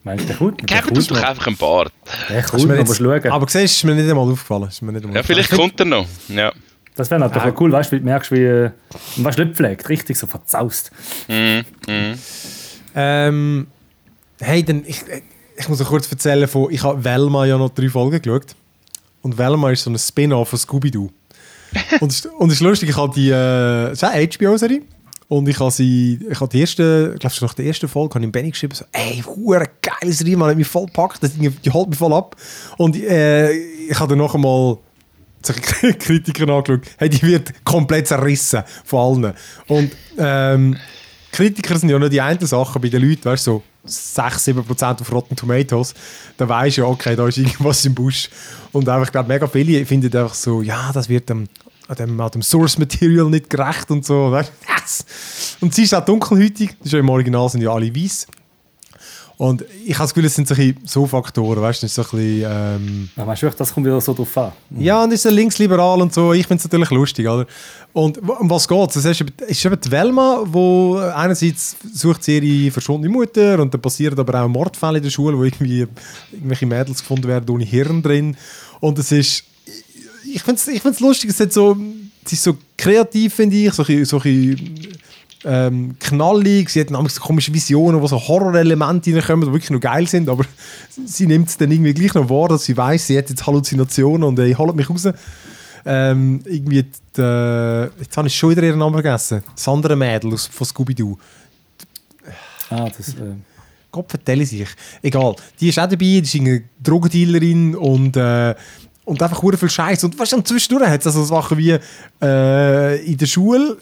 [0.03, 0.51] Meinst du, der?
[0.67, 1.91] Der gebt uns doch einfach einen Bart.
[2.29, 3.25] Der noch, jetzt- musst schauen.
[3.31, 4.67] Aber siehst du, ist mir nicht einmal aufgefallen.
[4.67, 6.05] Ist mir nicht einmal Ja, vielleicht kommt er noch.
[6.27, 6.51] Ja.
[6.95, 8.43] Das wäre natürlich cool, weißt du, du merkst, wie.
[8.43, 8.69] äh,
[9.17, 10.91] Weißt du, nicht pflegt, richtig so verzaust.
[12.95, 13.67] Ähm,
[14.39, 15.01] hey, dann, ich,
[15.57, 18.55] ich muss noch kurz erzählen von, ich habe Velma ja noch drei Folgen geschaut.
[19.21, 21.09] Und Velma ist so ein Spin-off von Scooby-Doo.
[21.99, 24.81] und, es- ist lustig, ich habe die, äh, es ist eine HBO-Serie.
[25.29, 28.15] Und ich habe sie, ich habe die erste, ich glaube schon nach der ersten Folge,
[28.15, 31.33] habe ich Benny geschrieben, so, ey, hure geile Serie, man hat mich voll gepackt, das,
[31.33, 32.37] Ding, die holt mich voll ab.
[32.77, 34.77] Und äh, ich habe dann noch einmal
[35.99, 39.33] Kritiker angeschaut, hey, die wird komplett zerrissen von allen.
[39.67, 40.77] Und ähm,
[41.33, 45.11] Kritiker sind ja nur die einen Sachen bei den Leuten, weißt du, so 6-7% auf
[45.11, 45.93] Rotten Tomatoes,
[46.37, 48.29] da weisst du ja, okay, da ist irgendwas im Busch.
[48.71, 51.47] Und einfach, ich glaube, mega viele finden einfach so, ja, das wird dem,
[51.97, 54.31] dem, dem Source Material nicht gerecht und so.
[54.31, 54.51] Weißt?
[55.61, 58.27] Und sie ist auch dunkelhäutig, das ist ja im Original sind ja alle weiß.
[59.37, 60.51] Und ich habe das Gefühl, es sind
[60.83, 62.51] so, Faktoren, weißt du, so ein bisschen...
[62.51, 64.51] Ähm, ja, weißt du, das kommt wieder so drauf an.
[64.79, 67.45] Ja, und ist so linksliberal und so, ich finde es natürlich lustig, oder?
[67.93, 69.05] Und um was geht es?
[69.05, 74.17] Es ist eben die Velma, wo einerseits sucht sie ihre verschwundene Mutter und dann passieren
[74.17, 75.85] aber auch Mordfälle in der Schule, wo irgendwie
[76.31, 78.35] irgendwelche Mädels gefunden werden ohne Hirn drin.
[78.79, 79.43] Und es ist...
[80.25, 81.77] Ich finde es ich lustig, es, hat so,
[82.25, 84.79] es ist so kreativ, finde ich, so ein, so ein
[85.45, 89.79] ähm, knallig, sie hat nämlich so komische Visionen, wo so Horrorelemente reinkommen, die wirklich noch
[89.79, 90.45] geil sind, aber
[91.05, 94.23] sie nimmt es dann irgendwie gleich noch wahr, dass sie weiß, sie hat jetzt Halluzinationen
[94.23, 95.07] und ey, holt mich raus.
[95.85, 99.43] Ähm, irgendwie, die, äh, jetzt habe ich schon wieder ihren Namen vergessen.
[99.55, 101.17] Das andere Mädel aus, von Scooby-Doo.
[102.69, 103.09] Ah, das...
[103.09, 103.35] Äh
[103.91, 104.67] Gott vertelle sich.
[105.01, 105.35] Egal.
[105.59, 108.53] Die ist auch dabei, die ist eine Drogendealerin und äh,
[109.07, 110.03] und einfach viel Scheiß.
[110.03, 111.77] Und weißt du, zwischendurch hat es also Sachen wie
[112.21, 113.77] äh, in der Schule.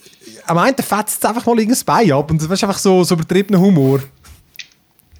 [0.46, 2.30] Am einen fetzt es einfach mal irgendein Bein ab.
[2.30, 4.02] Und das ist einfach so, so übertriebener Humor.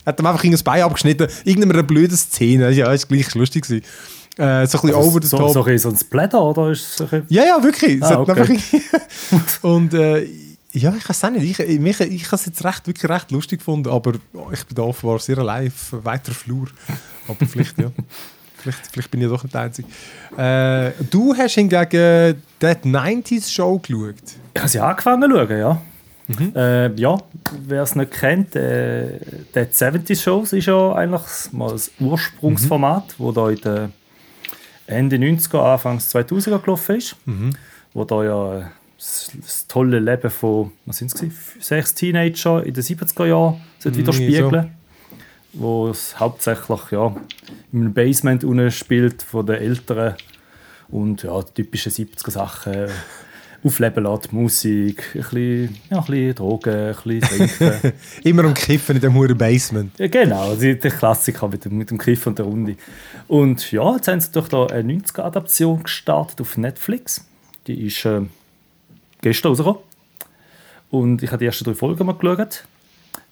[0.06, 1.28] Hat ihm einfach irgendein Bein abgeschnitten.
[1.44, 2.70] Irgendeine blöde Szene.
[2.70, 3.84] Ja, ist gleich lustig gewesen.
[4.38, 5.54] Äh, so ein bisschen also over the so, top.
[5.54, 6.70] So, so, so ein Splatter, oder?
[6.70, 8.04] Ist so ja, ja, wirklich.
[8.04, 8.60] Ah, okay.
[9.64, 10.28] und äh,
[10.72, 11.60] ja, ich weiß auch nicht.
[11.60, 14.14] Ich, ich, ich habe es jetzt recht, wirklich recht lustig gefunden, aber
[14.52, 16.68] ich bin da offenbar sehr live, weiter Flur.
[17.28, 17.92] Aber vielleicht, ja.
[18.66, 19.88] Vielleicht, vielleicht bin ich doch nicht der Einzige.
[20.38, 24.16] Äh, du hast hingegen die 90s Show geschaut.
[24.56, 25.82] Ich habe sie angefangen zu schauen, ja.
[26.28, 26.54] Mhm.
[26.56, 27.18] Äh, ja,
[27.68, 29.20] wer es nicht kennt, äh,
[29.54, 33.24] die 70s Shows ist ja eigentlich mal das Ursprungsformat, mhm.
[33.24, 33.94] wo da in den
[34.88, 37.16] Ende 90er, Anfangs 2000er gelaufen ist.
[37.26, 37.52] Mhm.
[37.94, 38.64] Wo da ja äh,
[38.98, 41.24] das, das, tolle Leben von, was sind es,
[41.60, 44.75] sechs Teenager in den 70er Jahren mhm, widerspiegeln.
[45.58, 47.16] Wo es hauptsächlich ja,
[47.72, 50.16] im Basement spielt von den Eltern
[50.90, 52.88] und ja, typische 70er Sachen
[53.66, 57.94] aufleben lässt, Musik, ein bisschen, ja, ein bisschen Drogen, ein bisschen Trinken.
[58.24, 59.98] Immer um Kiffen in dem hohen Basement.
[59.98, 62.76] Ja, genau, der Klassiker mit dem, mit dem Kiffen und der Runde.
[63.28, 67.26] Und ja, jetzt haben sie doch da eine 90er-Adaption gestartet auf Netflix.
[67.66, 68.22] Die ist äh,
[69.22, 69.82] gestern rausgekommen.
[70.92, 72.66] Und ich habe die ersten drei Folgen mal geschaut.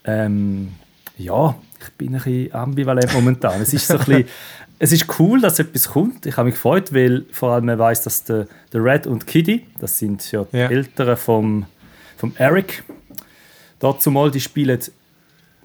[0.06, 0.74] Ähm,
[1.18, 3.62] ja, ich bin ein bisschen ambivalent momentan.
[3.62, 4.26] es ist so ein bisschen,
[4.80, 6.26] es ist cool, dass etwas kommt.
[6.26, 9.66] Ich habe mich gefreut, weil vor allem man weiß, dass der, der Red und Kitty,
[9.80, 10.70] das sind ja die ja.
[10.70, 11.66] Eltern vom,
[12.18, 12.84] vom Eric,
[13.80, 14.80] dazu mal, die spielen,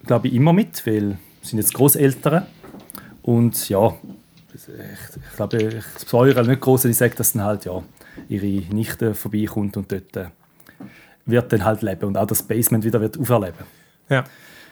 [0.07, 2.47] glaube ich, immer mit, weil sie sind jetzt Großeltern.
[3.23, 3.95] Und ja,
[4.55, 7.83] ich, glaube, ich säure nicht groß, ich sage, dass dann halt ja,
[8.29, 10.27] ihre Nichte vorbeikommt und dort äh,
[11.27, 13.67] wird dann halt leben und auch das Basement wieder wird auferleben.
[14.09, 14.25] Ja.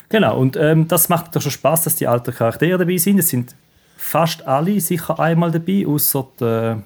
[0.08, 3.18] Genau, und ähm, das macht doch schon Spaß, dass die alten Charaktere dabei sind.
[3.18, 3.54] Es sind
[3.96, 6.82] fast alle sicher einmal dabei, außer der.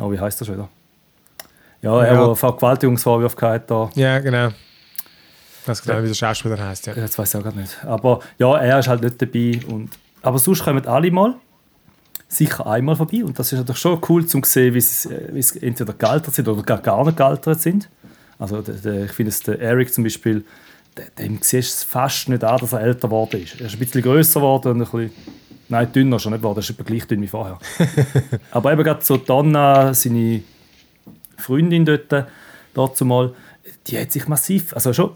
[0.00, 0.68] Oh, wie heißt das wieder?
[1.82, 2.26] Ja, er, ja.
[2.26, 3.90] der Vergewaltigungsvorwürfe hatte.
[3.94, 4.50] Ja, genau.
[5.66, 6.94] Das genau, wie der Schauspieler heißt, ja.
[6.94, 7.84] Das weiß ich auch gar nicht.
[7.84, 9.60] Aber ja, er ist halt nicht dabei.
[9.68, 9.90] Und,
[10.22, 11.34] aber sonst kommen alle mal
[12.28, 13.24] sicher einmal vorbei.
[13.24, 16.62] Und das ist natürlich schon cool, um zu sehen, wie sie entweder gealtert sind oder
[16.62, 17.88] gar, gar nicht gealtert sind.
[18.38, 20.44] Also der, der, ich finde, der Eric zum Beispiel
[21.18, 23.60] dem siehst du fast nicht an, dass er älter geworden ist.
[23.60, 25.10] Er ist ein bisschen grösser geworden und ein bisschen,
[25.68, 27.58] nein, dünner schon nicht geworden, er ist etwa gleich dünn wie vorher.
[28.50, 30.42] aber eben gerade so Donna, seine
[31.36, 32.26] Freundin dort,
[32.74, 33.34] dazu mal,
[33.86, 35.12] die hat sich massiv, also schon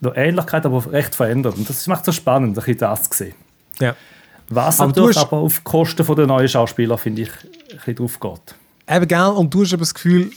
[0.00, 1.56] noch Ähnlichkeit, aber recht verändert.
[1.56, 3.34] Und das macht es so spannend, ein bisschen das zu sehen.
[3.80, 3.96] Ja.
[4.48, 8.54] Was aber natürlich aber auf Kosten der neuen Schauspieler, finde ich, ein bisschen drauf geht.
[8.88, 10.30] Eben, gell, und du hast aber das Gefühl,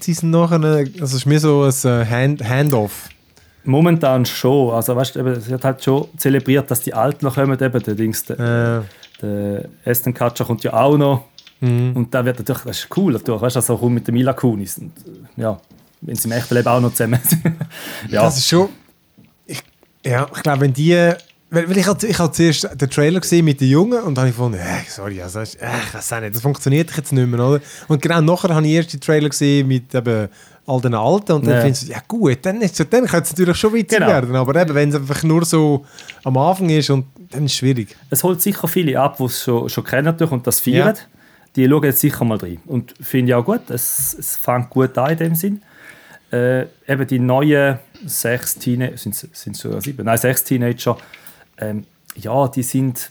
[0.00, 3.08] sie sind nachher, also es ist mir so ein äh, Hand Handoff.
[3.64, 4.74] Momentan schon.
[4.74, 7.58] Also, weißt du, sie hat halt schon zelebriert, dass die Alten noch kommen.
[7.60, 8.84] Eben, der Dings, der,
[9.20, 9.22] äh.
[9.22, 11.24] der Aston Kutcher kommt ja auch noch.
[11.60, 11.92] Mhm.
[11.94, 14.32] Und da wird natürlich, das ist cool, natürlich, weißt du, also kommt mit der Mila
[14.32, 14.78] Kunis.
[14.78, 14.92] Und,
[15.36, 15.60] ja,
[16.00, 17.44] wenn sie im echten Leben auch noch zusammen sind.
[18.08, 18.22] ja.
[18.22, 18.68] Das ist schon.
[19.46, 19.62] Ich,
[20.04, 21.12] ja, ich glaube, wenn die.
[21.54, 24.22] Weil, weil ich hatte ich hab zuerst den Trailer gesehen mit den Jungen und dann
[24.22, 27.40] habe ich gefunden, äh, sorry, also, äh, ich weiß nicht, das funktioniert jetzt nicht mehr,
[27.40, 27.60] oder?
[27.88, 30.28] Und genau nachher habe ich erst den Trailer gesehen mit eben
[30.66, 31.60] all den Alten und dann ja.
[31.60, 34.10] findest du, ja gut, dann, ist, dann könnte es natürlich schon witzig genau.
[34.10, 35.84] werden, aber eben, wenn es einfach nur so
[36.24, 37.96] am Anfang ist, und, dann ist es schwierig.
[38.08, 40.94] Es holt sicher viele ab, die es schon, schon kennen und das feiern.
[40.96, 41.02] Ja.
[41.54, 42.62] Die schauen jetzt sicher mal rein.
[42.64, 45.62] Und finde ich auch gut, es, es fängt gut an in dem Sinn.
[46.32, 50.06] Äh, eben die neuen sechs Teenager, sind es sogar sieben?
[50.06, 50.96] Nein, sechs Teenager,
[51.62, 51.84] ähm,
[52.16, 53.10] ja, die sind,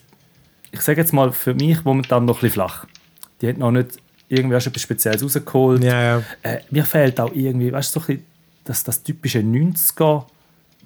[0.72, 2.86] ich sage jetzt mal, für mich momentan noch ein bisschen flach.
[3.42, 3.98] Die haben noch nicht
[4.30, 5.84] irgendwie hast du etwas Spezielles rausgeholt.
[5.84, 6.24] Ja, ja.
[6.44, 8.14] Äh, mir fehlt auch irgendwie, weißt du, so
[8.64, 10.24] das, das typische 90er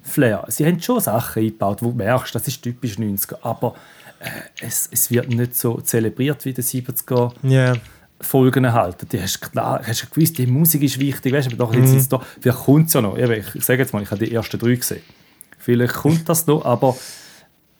[0.01, 0.43] Flair.
[0.47, 3.75] Sie haben schon Sachen eingebaut, wo du merkst, das ist typisch 90er, aber
[4.19, 4.30] äh,
[4.65, 7.73] es, es wird nicht so zelebriert wie die 70er Ja.
[8.21, 9.08] Folgen erhalten.
[9.12, 11.93] Die hast klar, hast du gewusst, die Musik ist wichtig, weißt du, aber doch jetzt
[11.93, 12.10] Mhm.
[12.10, 13.17] da, vielleicht kommt es ja noch.
[13.17, 15.01] Ich, ich sage jetzt mal, ich habe die ersten drei gesehen.
[15.60, 16.95] Vielleicht kommt das noch, aber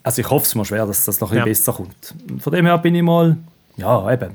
[0.06, 1.44] also ich hoffe es mal schwer, dass das noch ein Ja.
[1.46, 2.16] bisschen besser kommt.
[2.30, 3.36] Und Von dem her bin ich mal,
[3.78, 4.32] ja eben,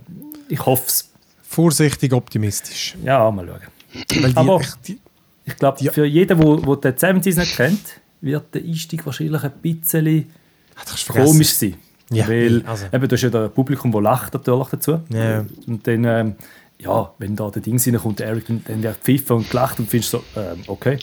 [0.48, 1.06] ich hoffe es.
[1.42, 2.96] Vorsichtig optimistisch.
[3.02, 4.22] Ja, mal schauen.
[4.22, 4.98] Weil die, Aber- ich- die,
[5.46, 5.90] Ich glaube, Ja.
[5.90, 7.80] für jeden, der wo, wo den 70s nicht kennt,
[8.20, 10.30] wird der Einstieg wahrscheinlich ein bisschen
[10.76, 11.74] Ah, komisch sein.
[12.12, 12.86] Ja, Weil also.
[12.92, 15.00] eben, du hast ja das Publikum, das lacht natürlich dazu.
[15.08, 15.44] Ja.
[15.66, 16.34] Und dann, ähm,
[16.78, 20.12] ja, wenn da der Ding reinkommt, der Eric, dann, der pfeift und gelacht und findest
[20.12, 20.98] so, ähm, okay,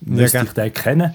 [0.00, 0.46] müsste gell.
[0.46, 1.14] ich den kennen?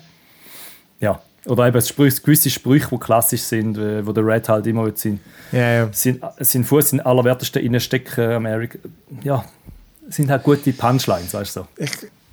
[1.02, 1.22] Ja.
[1.46, 5.20] Oder eben Sprüche, gewisse Sprüche, die klassisch sind, äh, wo der Red halt immer seinen,
[5.52, 5.90] ja, ja.
[5.92, 8.80] seinen, seinen Fuß in allerwertesten reinstecken, am Eric.
[9.24, 9.46] Ja,
[10.10, 11.68] sind halt gute Punchlines, weißt du so.
[11.78, 11.92] Ich,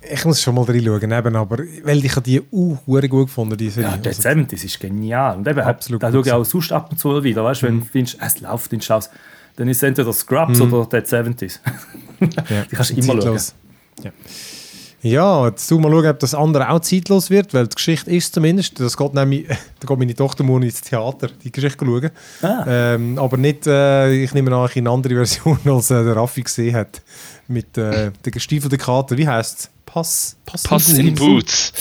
[0.09, 3.69] ich muss schon mal reinschauen, eben, aber weil ich habe die uh, gut gefunden, die
[3.69, 3.91] Serie.
[3.91, 5.37] Ja, der Also, 70 ist genial.
[5.37, 7.79] Und eben, Absolut da schaue ich auch sonst ab und zu wieder, weißt du, wenn
[7.79, 9.09] du es läuft in Schaus,
[9.55, 11.59] dann ist es entweder Scrubs oder Dead 70s.
[12.49, 13.55] ja, Die kannst du immer zeitlos.
[14.03, 14.11] Ja.
[15.01, 18.33] Ja, jetzt tu mal schauen, ob das andere auch zeitlos wird, weil die Geschichte ist
[18.33, 19.47] zumindest, das geht nämlich,
[19.79, 22.09] da geht meine Tochter morgen ins Theater, die Geschichte schauen.
[22.41, 22.65] Ah.
[22.67, 26.75] Ähm, aber nicht, äh, ich nehme an, eine andere Version, als äh, der Raffi gesehen
[26.75, 27.01] hat.
[27.47, 29.69] Mit äh, der gestiefelten Karte, wie heißt es?
[29.85, 31.71] Pass, Pass, Pass in Boots.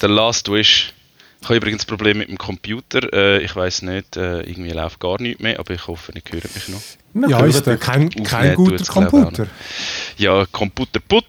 [0.00, 0.94] The Last Wish.
[1.42, 3.12] Ich habe übrigens ein Problem mit dem Computer.
[3.12, 6.54] Äh, ich weiß nicht, äh, irgendwie läuft gar nichts mehr, aber ich hoffe, ihr hört
[6.54, 6.80] mich noch.
[7.14, 9.48] Wir Ja, ist kein, kein guter Computer.
[10.16, 11.24] Ja, Computer put.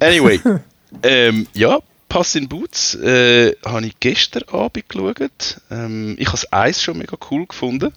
[0.00, 0.40] Anyway,
[1.02, 5.60] ähm, ja, Pass in Boots äh, habe ich gestern Abend geschaut.
[5.70, 7.92] Ähm, ich habe das Eis schon mega cool gefunden.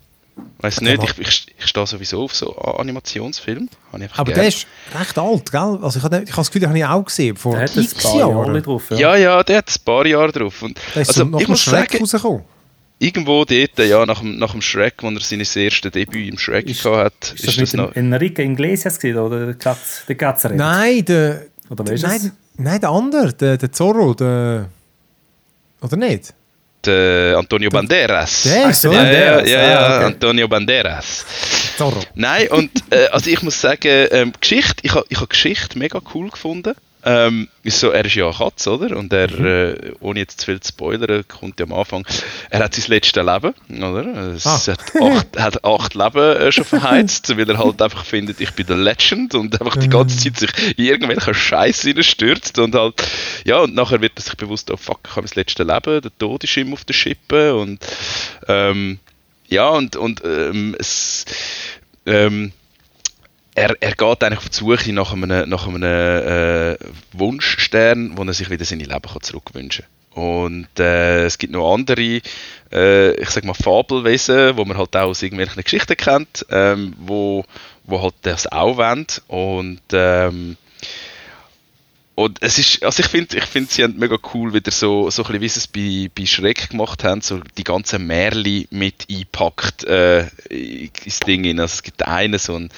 [0.59, 3.67] Weiß Okay, nicht, ich, ich, ich stehe sowieso auf so Animationsfilme.
[3.91, 4.35] Aber gern.
[4.35, 4.65] der ist
[4.97, 5.79] recht alt, gell?
[5.81, 7.83] Also ich habe ich das Gefühl, den habe ich auch gesehen, vor Der hat ein
[7.83, 8.63] x paar Jahre Jahren.
[8.63, 8.89] drauf.
[8.91, 8.97] Ja.
[8.97, 10.61] Ja, ja, der hat ein paar Jahre drauf.
[10.61, 12.41] Und, Der ist also, so nach ich muss Schreck sagen, rausgekommen.
[12.99, 16.65] irgendwo dort, ja, nach dem, nach dem Shrek, wo er sein erstes Debüt im Shrek
[16.69, 17.95] Ist- gehabt hat, Ist das mit dem noch...
[17.95, 20.05] Enrique Iglesias gewesen, oder der Katz,
[20.43, 20.51] der?
[20.51, 21.45] Nein, der...
[21.69, 22.09] Oder ist es?
[22.09, 24.69] nein, nein, der andere, der, der Zorro, der...
[25.81, 26.33] Oder nicht?
[26.85, 28.43] Der Antonio Banderas.
[28.43, 28.91] Der ist so.
[28.91, 30.05] ja, ja, ja, ja, ah, okay.
[30.05, 31.25] Antonio Banderas.
[31.77, 32.01] Zorro.
[32.15, 35.99] Nein, und äh, also ich muss sagen, ähm, Geschichte, ich habe ich ha Geschichte mega
[36.13, 36.73] cool gefunden.
[37.03, 38.95] Ähm, ist so, er ist ja eine Katze, oder?
[38.95, 39.45] Und er, Mhm.
[39.45, 42.05] äh, ohne jetzt zu viel zu spoilern, kommt ja am Anfang,
[42.51, 44.33] er hat sein letztes Leben, oder?
[44.35, 44.59] Es Ah.
[44.71, 48.67] hat, acht, hat acht Leben äh, schon verheizt, weil er halt einfach findet, ich bin
[48.67, 50.35] der Legend und einfach die ganze Mhm.
[50.35, 53.01] Zeit sich in irgendwelche Scheiße stürzt und halt,
[53.45, 56.17] ja, und nachher wird er sich bewusst, oh fuck, ich habe mein letztes Leben, der
[56.19, 57.83] Tod ist ihm auf der Schippe und,
[58.47, 58.99] ähm,
[59.47, 61.25] ja, und, und ähm, es,
[62.05, 62.51] ähm,
[63.55, 66.77] er, er geht eigentlich auf die Suche nach einem, nach einem äh,
[67.13, 70.01] Wunschstern, wo er sich wieder seine Leben zurückwünschen kann.
[70.13, 72.21] Und äh, es gibt noch andere,
[72.71, 77.45] äh, ich sag mal, Fabelwesen, wo man halt auch aus irgendwelchen Geschichten kennt, ähm, wo,
[77.85, 79.07] wo halt das auch wollen.
[79.27, 80.57] Und ähm,
[82.13, 85.23] und es ist, also ich finde, ich finde, sie haben mega cool wieder so, so
[85.23, 89.07] ein bisschen, wie sie es bei, bei Schreck gemacht haben, so die ganzen Märli mit
[89.09, 91.59] eingepackt äh, ins Ding rein.
[91.59, 92.69] Also es gibt einen, so ein,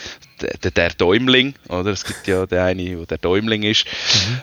[0.41, 1.91] der, der Däumling, oder?
[1.91, 3.86] Es gibt ja den einen, wo der Däumling ist,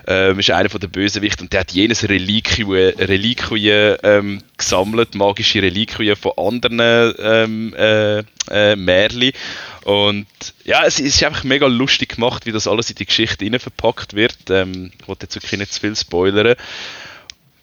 [0.07, 5.63] ähm, ist einer von der Bösewichten und der hat jenes Reliquien, Reliquien ähm, gesammelt, magische
[5.63, 9.33] Reliquien von anderen ähm, äh, äh, Märli.
[9.85, 10.27] Und
[10.65, 14.15] ja, es ist einfach mega lustig gemacht, wie das alles in die Geschichte rein verpackt
[14.15, 14.37] wird.
[14.51, 16.57] Ähm, ich wollte jetzt wirklich nicht zu viel spoilern.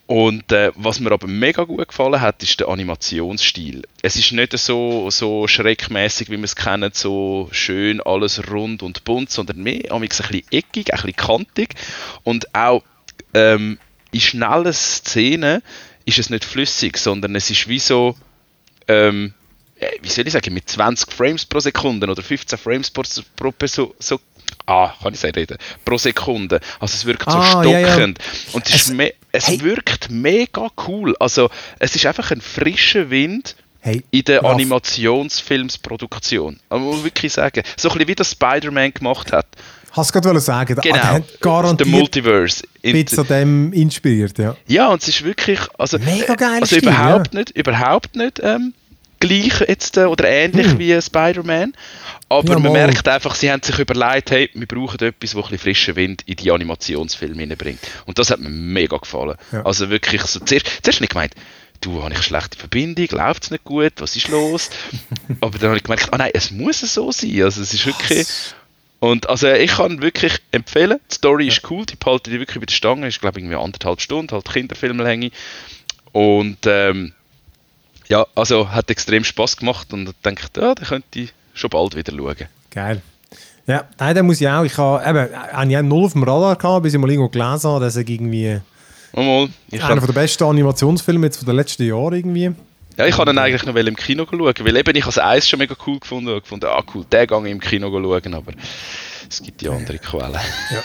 [0.08, 3.84] Und äh, was mir aber mega gut gefallen hat, ist der Animationsstil.
[4.02, 9.04] Es ist nicht so, so schreckmäßig, wie wir es kennen, so schön alles rund und
[9.04, 11.76] bunt, sondern mehr ein bisschen eckig, ein bisschen kantig.
[12.24, 12.84] Und auch
[13.34, 13.80] ähm,
[14.12, 15.62] in schnellen Szenen
[16.06, 18.16] ist es nicht flüssig, sondern es ist wie so,
[18.88, 19.34] ähm,
[19.78, 23.04] äh, wie soll ich sagen, mit 20 Frames pro Sekunde oder 15 Frames pro,
[23.36, 24.22] pro Person, so,
[24.68, 26.60] ah, kann ich sagen, reden, pro Sekunde.
[26.80, 27.88] Also es wirkt so Ah, ja, ja.
[27.94, 28.20] stockend.
[28.54, 29.62] Und es, Es- ist me es hey.
[29.62, 31.16] wirkt mega cool.
[31.20, 31.50] Also
[31.80, 36.60] es ist einfach ein frischer Wind Hey, in der Animationsfilmsproduktion.
[36.70, 39.46] Man muss wirklich sagen, so ein bisschen wie das Spider-Man gemacht hat.
[39.92, 42.64] Hast du gerade sagen, der Genau, hat der garantiert Multiverse.
[42.84, 44.56] ein bisschen an dem inspiriert, ja.
[44.68, 47.40] Ja, und es ist wirklich, also, Mega geiler also Stil, überhaupt ja.
[47.40, 48.74] nicht, überhaupt nicht ähm,
[49.20, 50.80] gleich jetzt äh, oder ähnlich Hm.
[50.80, 51.74] wie Spider-Man.
[52.30, 55.58] Aber Ja, man merkt einfach, sie haben sich überlegt, hey, wir brauchen etwas, wo ein
[55.58, 57.80] frischen Wind in die Animationsfilme hineinbringt.
[58.06, 59.38] Und das hat mir mega gefallen.
[59.52, 59.66] Ja.
[59.66, 61.34] Also wirklich so, zuerst, zuerst ich gemeint,
[61.82, 64.70] du, habe ich eine schlechte Verbindung, läuft es nicht gut, was ist los?
[65.42, 67.44] Aber dann habe ich gemerkt, ah nein, es muss so sein.
[67.44, 68.28] Also es ist wirklich,
[69.00, 72.66] Und also ich kann wirklich empfehlen, die Story ist cool, die behalten die wirklich bei
[72.66, 75.32] der Stange, ist glaube ich irgendwie anderthalb Stunden, halt Kinderfilmlänge.
[76.12, 77.14] Und ähm,
[78.10, 81.96] ja, also hat extrem Spaß gemacht und ich denke, ja, da könnte ich schon bald
[81.96, 82.48] wieder schauen.
[82.72, 83.02] Geil.
[83.66, 84.64] Ja, nein, da muss ich auch.
[84.64, 87.70] Ich habe eben, habe ich null auf dem Radar gehabt, bis ich mal irgendwo gelesen
[87.70, 88.62] habe, dass er irgendwie
[89.14, 92.52] Mal, ich einer der besten Animationsfilme jetzt von den letzten Jahren irgendwie.
[92.98, 95.60] ja, ich kann ihn eigentlich noch im Kino schauen, weil eben ich als Eis schon
[95.60, 98.52] mega cool gefunden habe, gefunden, ah cool, den gehe ich im Kino schauen, aber
[99.28, 100.40] es gibt ja andere Quellen.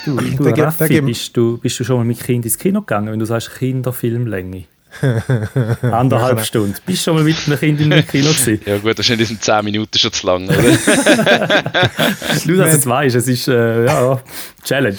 [0.05, 3.11] Du, du da Raffi, bist, du, bist du schon mal mit Kind ins Kino gegangen,
[3.11, 4.65] wenn du sagst Kinderfilmlänge?
[5.91, 6.75] Anderthalb Stunden.
[6.85, 8.61] Bist du schon mal mit einem Kind in einem Kino gewesen?
[8.65, 10.61] Ja gut, das sind in diesen 10 Minuten schon zu lang, oder?
[12.45, 14.21] Nur, dass du es weißt, es ist äh, ja,
[14.63, 14.97] Challenge.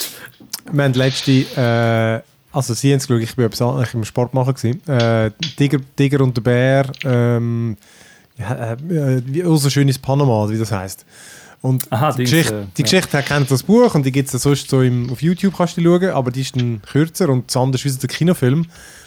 [0.72, 2.20] Wir haben letzte, äh,
[2.52, 4.86] also sie haben es geschaut, ich war etwas anderes im Sport machen gewesen.
[4.88, 7.76] Äh, Tiger, Tiger und der Bär, ähm,
[8.36, 8.76] ja, äh,
[9.26, 11.04] wie oh, so schön ist Panama, wie das heißt.
[11.64, 12.84] Und Aha, die Geschichte, äh, die ja.
[12.84, 15.80] Geschichte kennt das Buch und die gibt es sonst so im, auf YouTube, kannst du
[15.80, 18.66] die schauen, aber die ist dann kürzer und das andere ist wieder der Kinofilm,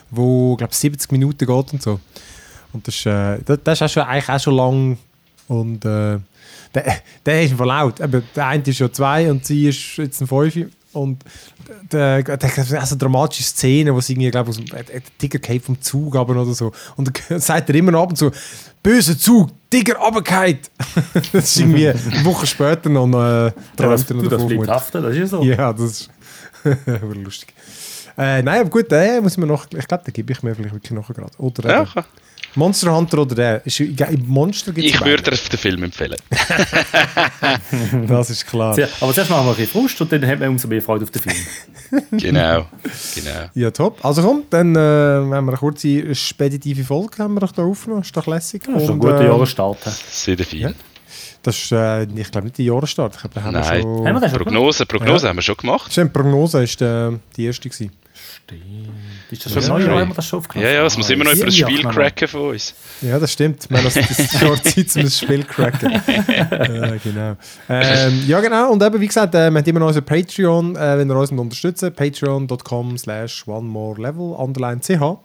[0.10, 2.00] wo, glaube 70 Minuten geht und so.
[2.74, 4.98] Und das ist, äh, das, das ist auch schon, eigentlich auch schon lang
[5.48, 6.20] und äh,
[6.74, 8.00] der, der ist voll laut.
[8.00, 10.70] Eben, der eine ist ja zwei und sie ist jetzt ein Fünfe.
[10.94, 11.24] Und
[11.92, 15.40] der, der, der also dramatische Szenen, wo sie irgendwie, glaube ich, dem äh, der Tiger
[15.40, 16.72] geht vom Zug aber oder so.
[16.96, 18.32] Und dann sagt er immer noch ab und zu,
[18.82, 20.60] böser Zug, Tiger runtergefallen.
[21.32, 25.20] das ist irgendwie eine Woche später noch äh, Ja, das, du, bleibt haften, das ist
[25.20, 25.44] ja so.
[25.44, 26.10] Ja, das ist
[26.64, 27.54] aber lustig.
[28.18, 30.74] Äh, nein, aber gut, den muss man noch, ich glaube, den gebe ich mir vielleicht
[30.74, 31.32] wirklich noch gerade.
[31.38, 31.92] Oder Ja, eben
[32.56, 33.66] Monster Hunter oder der.
[33.68, 36.16] Ist, im Monster gibt ich würde dir den Film empfehlen.
[38.08, 38.74] Das ist klar.
[38.74, 41.04] Sehr- Aber zuerst machen wir ein bisschen Frust und dann haben wir umso mehr Freude
[41.04, 41.36] auf den Film.
[42.12, 42.66] Genau,
[43.16, 43.50] genau.
[43.54, 44.04] Ja, top.
[44.04, 48.02] Also komm, dann äh, haben wir eine kurze speditive Folge haben wir doch da aufgenommen.
[48.02, 48.64] Ist doch lässig.
[48.66, 49.78] Das ist ein Und, guter äh, Jahresstart.
[50.12, 50.60] Sehr fein.
[50.60, 50.72] Ja.
[51.44, 53.16] Das ist, äh, ich glaube nicht der Jahresstart.
[53.16, 53.82] Ich glaube, da haben wir Nein.
[53.82, 54.06] schon...
[54.08, 55.30] Haben wir schon Prognose, Prognose Ja.
[55.30, 55.92] haben wir schon gemacht.
[55.94, 57.92] Stimmt, Prognose ist äh, die erste gewesen.
[58.48, 58.64] Stimmt.
[59.30, 60.00] Ist das schon Ja, neu oder ja.
[60.00, 60.72] haben wir das schon aufgenommen?
[60.72, 62.74] Ja, ja, es muss immer noch über das Spiel cracken von uns.
[63.02, 63.70] Ja, das stimmt.
[63.70, 63.94] Wir haben das,
[64.40, 65.92] schon Zeit, um das Spiel cracken.
[66.08, 67.36] äh, genau.
[67.68, 68.72] Ähm, ja, genau.
[68.72, 71.32] Und eben, wie gesagt, äh, wir haben immer noch unser Patreon, äh, wenn ihr uns
[71.32, 75.18] unterstützen patreon.com slash one more level, underline ch.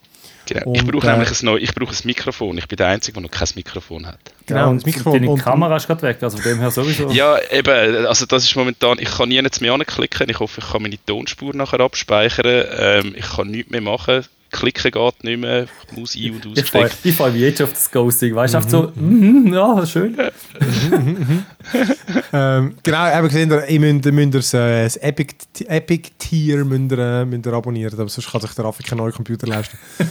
[0.52, 0.72] Genau.
[0.74, 2.58] ich brauche äh, nämlich ein, neu, ich brauche ein Mikrofon.
[2.58, 4.18] Ich bin der Einzige, der noch kein Mikrofon hat.
[4.46, 5.12] Genau, Ja, und das Mikrofon.
[5.14, 7.10] Deine Und, Kamera ist gerade weg, also von dem her sowieso.
[7.10, 10.28] Ja, eben, also das ist momentan, ich kann nie mehr anklicken.
[10.28, 12.64] Ich hoffe, ich kann meine Tonspur nachher abspeichern.
[12.78, 14.24] Ähm, ich kann nichts mehr machen.
[14.50, 15.64] Klicken geht nicht mehr.
[15.90, 17.08] Ich muss ein- und Ich freue ausstecken.
[17.08, 18.34] ich freu mich jetzt auf das Ghosting.
[18.34, 20.14] Weißt du, einfach so, mhm, ja, schön.
[22.32, 25.34] ähm, genau, eben gesehen, ihr müsst, ihr müsst das, äh, das Epic,
[25.66, 29.12] Epic Tier müsst ihr, müsst ihr abonnieren, aber sonst kann sich der Raffi keinen neuen
[29.12, 29.78] Computer leisten.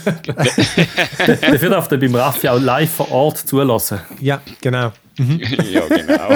[1.18, 4.00] Dafür darf ihr beim Raffi auch live vor Ort zulassen.
[4.20, 4.92] Ja, genau.
[5.18, 6.30] ja, genau.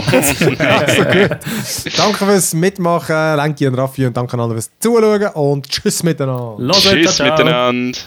[1.97, 6.55] Danke fürs Mitmachen, Lenki und Raffi und danke an alle fürs Zuschauen und tschüss miteinander.
[6.59, 7.97] Los, Tschüss miteinander.